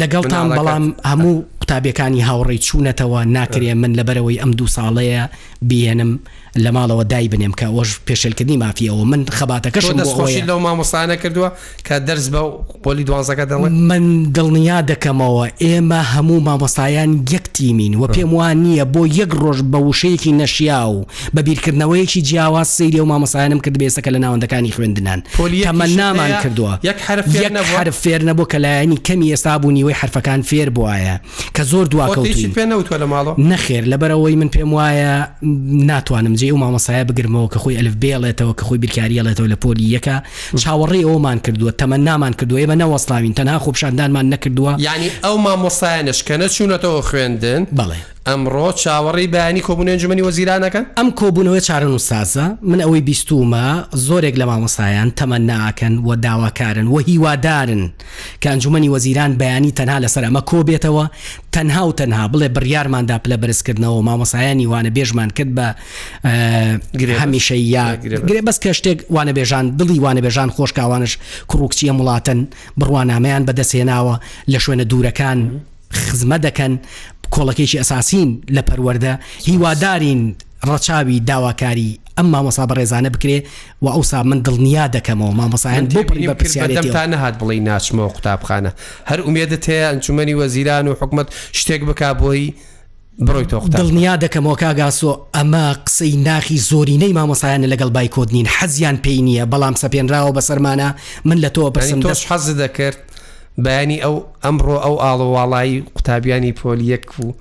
لەگەڵ 0.00 0.24
تام 0.32 0.48
بەڵام 0.58 0.84
هەموو 1.12 1.36
قوتابیەکانی 1.70 2.24
هاوڕێی 2.28 2.62
چوونەتەوە 2.66 3.20
ناکرێ 3.36 3.72
من 3.82 3.92
لەبەرەوەی 3.98 4.40
ئەم 4.42 4.50
دوو 4.58 4.72
ساڵەیە 4.76 5.24
بێنم 5.68 6.12
لە 6.58 6.70
ماڵەوە 6.72 7.04
دای 7.04 7.28
بنێم 7.28 7.52
کە 7.60 7.64
ئەوش 7.68 7.90
پێشلکردنی 8.10 8.58
مافیەوە 8.62 9.04
من 9.04 9.24
خەباتەکەش 9.26 9.84
دەستخۆشی 9.98 10.44
لەو 10.48 10.58
مامۆستانە 10.58 11.16
کردووە 11.22 11.50
کە 11.88 11.94
دەرز 12.08 12.30
بە 12.30 12.40
پۆلی 12.84 13.04
دوانزەکە 13.08 13.44
دەڵێ 13.50 13.68
من 13.68 14.26
دڵنیا 14.34 14.80
دەکەمەوە 14.90 15.44
ئێمە 15.64 16.00
هەموو 16.14 16.40
مامۆستایان 16.48 17.10
یەکتیمین 17.32 17.94
و 17.94 18.06
پێم 18.06 18.32
وان 18.34 18.56
نییە 18.64 18.84
بۆ 18.96 19.02
یەک 19.20 19.30
ڕۆژ 19.42 19.58
بە 19.72 19.78
وشەیەکی 19.88 20.30
نەشیا 20.42 20.80
و 20.90 21.04
بە 21.36 21.40
بیرکردنەوەیەکی 21.46 22.20
جیاواز 22.28 22.68
سری 22.68 23.00
و 23.00 23.04
مامۆسایانم 23.06 23.60
کرد 23.64 23.76
بێسەکە 23.82 24.10
لە 24.14 24.18
ناوەندەکانی 24.24 24.72
خوێندنان 24.76 25.20
پۆلیمە 25.38 25.86
نامان 25.98 26.32
کردووە 26.42 26.72
یەک 26.86 26.98
حرف 27.76 27.96
فێر 28.08 28.22
نەبوو 28.28 28.46
کە 28.52 28.56
لایەنی 28.64 28.98
کەمی 29.08 29.30
ئێستا 29.34 29.52
بوونیەوەی 29.62 29.96
حرفەکان 30.00 30.40
فێر 30.48 30.68
بواە 30.76 31.16
کە 31.58 31.62
زۆر 31.70 31.86
دواکەوت 31.92 32.38
پێ 32.56 32.64
نەوتوە 32.72 32.96
لە 33.02 33.06
ماڵەوە 33.12 33.34
نەخێر 33.50 33.84
لەبەرەوەی 33.92 34.36
من 34.40 34.48
پێم 34.54 34.70
وایە 34.76 35.14
ناتوانم 35.90 36.34
پەنجێ 36.40 36.52
و 36.52 36.58
مامەسایە 36.64 37.04
بگرمەوە 37.10 37.48
کە 37.54 37.58
خۆی 37.62 37.76
ئەلف 37.78 37.94
بێڵێتەوە 38.02 38.54
کە 38.58 38.64
خۆی 38.68 38.78
بیرکاریەڵێتەوە 38.82 39.48
لە 39.52 39.56
پۆلی 39.64 39.90
یەکە 39.96 40.16
چاوەڕێ 40.62 41.00
ئەومان 41.08 41.38
کردووە 41.44 41.72
تەمە 41.80 41.98
نامان 42.08 42.32
کردووە 42.38 42.58
ئێمە 42.62 42.76
نەوەسلاوین 42.82 43.34
تەنها 43.38 43.58
خۆپشاندانمان 43.64 44.26
نەکردووە 44.32 44.72
ینی 44.86 45.10
ئەو 45.24 45.36
مامۆسایە 45.44 46.02
نشکەنە 46.08 46.46
چوونەتەوە 46.54 47.00
خوێندن 47.08 47.62
بڵێ 47.78 48.00
ئەمڕۆ 48.28 48.66
چاوەڕی 48.82 49.26
بەانی 49.34 49.62
کۆبوونێن 49.68 49.98
جمنی 50.02 50.22
وەزیرانەکەن 50.26 50.84
ئەم 50.98 51.08
کۆبوونەوەی 51.20 51.60
چارن 51.68 51.88
وسازە 51.96 52.44
من 52.70 52.80
ئەوەی 52.84 53.00
بیستومە 53.08 53.66
زۆرێک 54.06 54.34
لە 54.40 54.44
مامۆسایان 54.50 55.08
تەمە 55.18 55.38
ناکەن 55.52 55.94
و 56.06 56.10
داواکارن 56.24 56.86
و 56.88 56.98
هیوادارن 57.08 57.82
کانجومنی 58.44 58.88
وەزیران 58.94 59.30
بەیانی 59.40 59.72
تەنها 59.78 59.98
لەسەر 60.04 60.22
ئەمە 60.28 60.42
کۆبێتەوە 60.50 61.04
تەنها 61.54 61.82
و 61.88 61.92
تەنها 62.00 62.22
بڵێ 62.32 62.48
بڕیارماندا 62.56 63.16
پلە 63.24 63.36
بەرزکردنەوە 63.42 64.00
مامۆسایانی 64.08 64.66
وانە 64.72 64.90
بێژمان 64.96 65.30
کرد 65.36 65.50
بە 65.58 65.66
هەمیشە 67.22 67.56
یا 67.74 67.86
گرێ 68.28 68.40
بەس 68.46 68.58
کە 68.64 68.70
شتێک 68.78 68.98
وانە 69.16 69.32
بێژان 69.38 69.64
دڵی 69.80 69.98
وانە 70.04 70.20
بێژان 70.26 70.48
خۆشکاوانش 70.56 71.12
کوڕکچیە 71.50 71.92
وڵاتن 71.98 72.38
بڕوانامەیان 72.78 73.42
بەدەسێناوە 73.48 74.14
لە 74.52 74.58
شوێنە 74.64 74.84
دوورەکان 74.90 75.38
خزمە 76.06 76.38
دەکەن 76.46 76.72
کۆڵەکەیشی 77.34 77.80
ئەساسین 77.82 78.28
لە 78.54 78.62
پەروەەردە 78.68 79.12
هیوادارین 79.46 80.22
ڕەچاوی 80.68 81.16
داواکاری 81.28 81.90
ئەم 82.16 82.26
مامەسا 82.34 82.64
بە 82.70 82.74
ڕێزانە 82.78 83.10
بکرێ 83.16 83.38
و 83.82 83.86
ئەوسا 83.92 84.20
من 84.30 84.38
دڵنیا 84.46 84.84
دەکەمەوە 84.96 85.32
مامەسایان 85.40 85.84
تا 86.94 87.06
نەهات 87.12 87.34
بڵی 87.40 87.60
ناچمەوە 87.68 88.10
قوتابخانە 88.16 88.70
هەر 89.10 89.20
ئومێدت 89.26 89.64
هەیە 89.70 89.86
ئەنجومی 89.90 90.34
وەزیران 90.40 90.86
و 90.88 90.92
حکومت 91.00 91.26
شتێک 91.60 91.82
بک 91.88 92.02
بۆی 92.20 92.54
بڕۆی 93.26 93.44
تۆ 93.44 93.58
دڵنیا 93.80 94.14
دەکەمەوە 94.24 94.56
کاگاسۆ 94.62 95.12
ئەمە 95.36 95.64
قسەی 95.86 96.16
ناخی 96.26 96.58
زۆرینەی 96.70 97.12
مامۆسایانە 97.18 97.68
لەگەڵ 97.72 97.90
بایکۆدنین 97.96 98.46
حەزیان 98.56 98.96
پێی 99.04 99.20
نییە 99.26 99.44
بەڵام 99.52 99.74
سەپێنراوە 99.82 100.32
بەسەرمانە 100.36 100.88
من 101.28 101.38
لە 101.44 101.48
تۆ 101.54 101.60
پرسم 101.74 102.00
دەست 102.00 102.26
حەز 102.32 102.48
دەکرد 102.62 102.98
بەینی 103.66 103.98
ئەو 104.04 104.16
ئەمڕۆ 104.44 104.76
ئەو 104.84 104.94
ئاڵۆواڵایی 105.04 105.82
قوتابیانی 105.94 106.52
پۆلیەک 106.60 107.06
و 107.20 107.32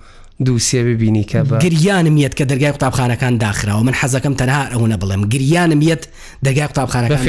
دووسێ 0.47 0.81
ببینی 0.89 1.23
کە 1.31 1.39
بە 1.49 1.59
گریانمیت 1.63 2.33
کە 2.37 2.45
دەرگای 2.49 2.71
قوتابخانەکان 2.75 3.39
داخراوە 3.43 3.81
من 3.87 3.93
حەزەکەم 4.01 4.33
تەنها 4.41 4.63
ئەوە 4.73 4.97
بڵێم 5.01 5.21
گریانمیت 5.33 6.03
دەرگای 6.45 6.67
قوتابخانەکە 6.69 7.19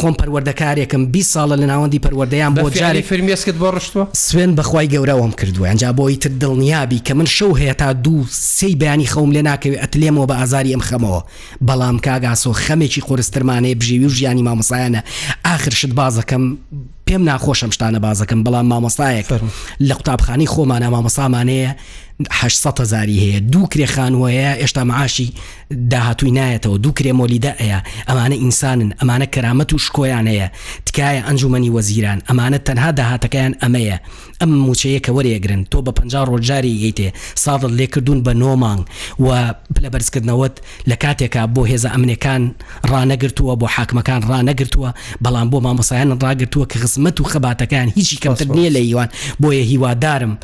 خۆم 0.00 0.14
پەروەردەکارێکم 0.20 1.02
20 1.10 1.34
ساڵە 1.34 1.56
لە 1.60 1.66
ناوەندی 1.72 2.00
پەروەردەیان 2.06 2.52
بۆ 2.54 2.70
جاری 2.78 3.02
فرمیسکت 3.02 3.54
بۆ 3.62 3.68
ڕشتوە 3.74 4.06
سوێن 4.18 4.56
بەخوای 4.58 4.88
گەورەوەم 4.94 5.32
کردووە 5.40 5.68
ئەجا 5.70 5.92
بۆی 5.98 6.16
تر 6.22 6.30
دڵنیابی 6.42 7.00
کە 7.08 7.12
من 7.12 7.24
شەو 7.26 7.54
هەیە 7.58 7.74
تا 7.78 7.92
دوو 7.92 8.24
سی 8.30 8.74
بیانی 8.76 9.06
خەوم 9.06 9.30
لێ 9.34 9.42
ناکەوێت 9.48 9.80
ئەتلێمەوە 9.84 10.26
بە 10.30 10.34
ئازاری 10.40 10.74
ئەم 10.74 10.82
خەمەوە 10.88 11.22
بەڵام 11.68 11.98
کاگاسۆ 12.06 12.50
خەمێکی 12.64 13.00
قرسترمانەیە 13.08 13.78
بژێوی 13.80 14.06
و 14.10 14.14
ژیانی 14.18 14.42
مامەسایانە 14.48 15.02
آخر 15.54 15.70
شت 15.80 15.92
بازەکەم 15.98 16.42
پێم 17.08 17.22
ناخۆشم 17.30 17.70
شتانە 17.76 17.98
بازەکەم 18.04 18.40
بەڵام 18.46 18.66
مامەسایەک 18.72 19.26
لە 19.88 19.94
قوتابخانی 19.98 20.46
خۆمانە 20.54 20.88
مامەسامانەیە 20.94 21.70
هزاری 22.80 23.18
هەیە 23.22 23.40
دوو 23.52 23.68
کرێ 23.74 23.86
خانوەیە 23.94 24.58
ئێشتا 24.62 24.84
معاشی 24.84 25.32
داهاتوی 25.90 26.32
نایەتەوە 26.38 26.78
دوو 26.82 26.92
کرێ 26.98 27.12
مۆلیدەیە 27.20 27.78
ئەمانە 28.08 28.34
ئینسانن 28.42 28.90
ئەمانە 29.00 29.26
کەرامەت 29.34 29.70
و 29.74 29.78
شکۆیانەیە 29.84 30.48
تکایە 30.86 31.22
ئەنجومنی 31.26 31.70
وەزیران 31.76 32.18
ئەمانە 32.28 32.58
تەنها 32.66 32.90
داهاتەکەیان 32.98 33.54
ئەمەیە 33.62 33.96
ئەم 34.40 34.50
موچەیەکە 34.66 35.10
وەرێگرن 35.16 35.62
تۆ 35.70 35.78
بە 35.86 35.92
50 35.92 36.26
ڕۆژجاری 36.30 36.72
ییتێ 36.86 37.08
ساڵت 37.44 37.72
لێکردوون 37.78 38.20
بە 38.26 38.32
نۆمانگ 38.42 38.82
و 39.24 39.28
لە 39.82 39.88
بەرزکردنەوەت 39.92 40.56
لە 40.90 40.96
کاتێکا 41.02 41.42
بۆ 41.54 41.62
هێزە 41.70 41.88
ئەمنەکان 41.94 42.42
ڕانەگرتووە 42.92 43.54
بۆ 43.60 43.66
حاکمەکان 43.76 44.20
ڕانەگرتووە 44.30 44.90
بەڵام 45.24 45.46
بۆ 45.52 45.58
مامۆسایان 45.66 46.08
ڕاگرتووە 46.22 46.64
کە 46.70 46.76
خزمەت 46.82 47.16
و 47.20 47.24
خەباتەکان 47.32 47.88
هیچی 47.96 48.16
کەمتر 48.22 48.48
نییە 48.56 48.70
لە 48.76 48.80
هیوان 48.88 49.08
بۆیە 49.42 49.62
هیوادارم 49.70 50.34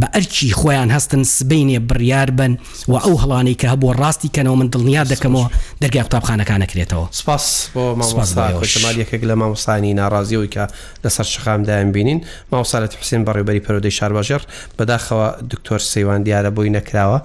بە 0.00 0.06
ئەرچی 0.14 0.50
خۆیان 0.60 0.90
هەستن 0.96 1.22
سبینێ 1.36 1.78
بڕیار 1.88 2.28
بن 2.38 2.52
و 2.90 2.94
ئەو 3.02 3.14
هەڵانی 3.22 3.54
کە 3.60 3.66
هەبوو 3.72 3.96
ڕاستی 4.00 4.30
کەنەوە 4.36 4.56
من 4.60 4.68
دڵنییا 4.74 5.02
دەکەمەوە 5.12 5.48
دەرگای 5.82 6.02
قوتابخانەکان 6.04 6.60
نەکرێتەوە 6.64 7.06
سپاس 7.18 7.44
بۆ 7.74 7.84
مامۆستاکەک 8.00 9.22
لە 9.30 9.34
مامۆستانی 9.40 9.96
ناڕازیەوەی 10.00 10.50
کە 10.54 10.64
لەسەر 11.04 11.26
شخامدایان 11.32 11.92
بینین 11.92 12.18
ماوسالت 12.52 12.92
حسین 13.00 13.22
بەڕێبەری 13.26 13.64
پەرۆدەی 13.66 13.94
شارباژێر 13.98 14.42
بەداخەوە 14.78 15.26
دکتۆر 15.52 15.80
سەیوان 15.92 16.20
دیارە 16.26 16.50
بۆی 16.56 16.70
نەکراوە 16.76 17.18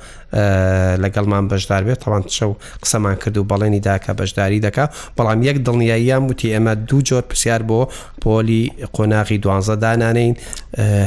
لەگەڵمان 1.04 1.44
بەشدار 1.52 1.84
بێت 1.88 2.00
تاوان 2.04 2.24
شەو 2.38 2.52
قسەمان 2.84 3.16
کرد 3.24 3.38
و 3.38 3.46
بەڵێنی 3.52 3.82
داکە 3.90 4.12
بەشداری 4.20 4.60
دەکا 4.66 4.86
بەڵام 5.18 5.40
یەک 5.50 5.58
دڵنیاییان 5.68 6.24
وتی 6.30 6.48
ئەمە 6.56 6.74
دوو 6.90 7.02
جۆر 7.10 7.24
پرسیار 7.32 7.62
بۆ 7.70 7.80
پۆلی 8.24 8.64
قۆناغی 8.96 9.38
دوانزە 9.44 9.76
دانانین 9.84 10.34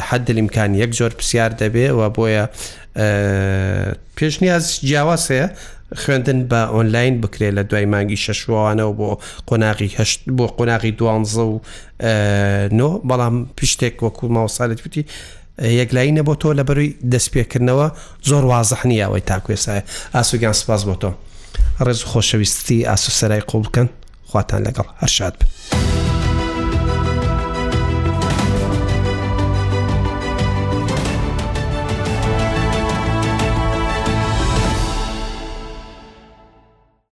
حەدلیمکان 0.09 0.71
یەک 0.83 0.91
جۆر 0.99 1.12
پرسیار 1.19 1.51
دەبێ 1.61 1.87
و 1.99 2.03
بۆیە 2.17 2.45
پێشنیاز 4.17 4.65
جیاوازەیە 4.89 5.47
خوێندن 6.01 6.41
بە 6.51 6.61
ئۆنلاین 6.75 7.15
بکرێت 7.23 7.53
لە 7.59 7.62
دوای 7.71 7.87
مانگی 7.93 8.19
شەشوانەوە 8.25 8.93
بۆ 8.99 9.09
قۆناغی 9.49 9.89
هەشت 9.99 10.21
بۆ 10.37 10.47
قۆناغی 10.59 10.93
دوانزە 11.01 11.43
و 11.53 11.57
نۆ 12.79 12.91
بەڵام 13.09 13.37
پشتێک 13.59 13.97
وەکو 14.07 14.25
ماوەساالت 14.35 14.81
وتی 14.87 15.05
یەکلاینە 15.62 16.23
بۆ 16.29 16.35
تۆ 16.40 16.49
لە 16.59 16.62
بەروی 16.69 16.97
دەستپێکردنەوە 17.12 17.87
زۆر 18.29 18.45
وازەح 18.51 18.81
نییاەوەی 18.90 19.25
تاکوێسایە 19.31 19.83
ئاسوگیان 20.14 20.55
سپاس 20.61 20.83
بۆ 20.88 20.95
تۆ 21.03 21.11
ڕێز 21.85 22.01
خۆشەویستی 22.11 22.87
ئاسوسەرای 22.88 23.47
قوڵ 23.51 23.62
بکەن 23.69 23.88
خواتان 24.31 24.61
لەگەڵ 24.66 24.88
هەرشاد 25.01 25.35
بن. 25.40 26.16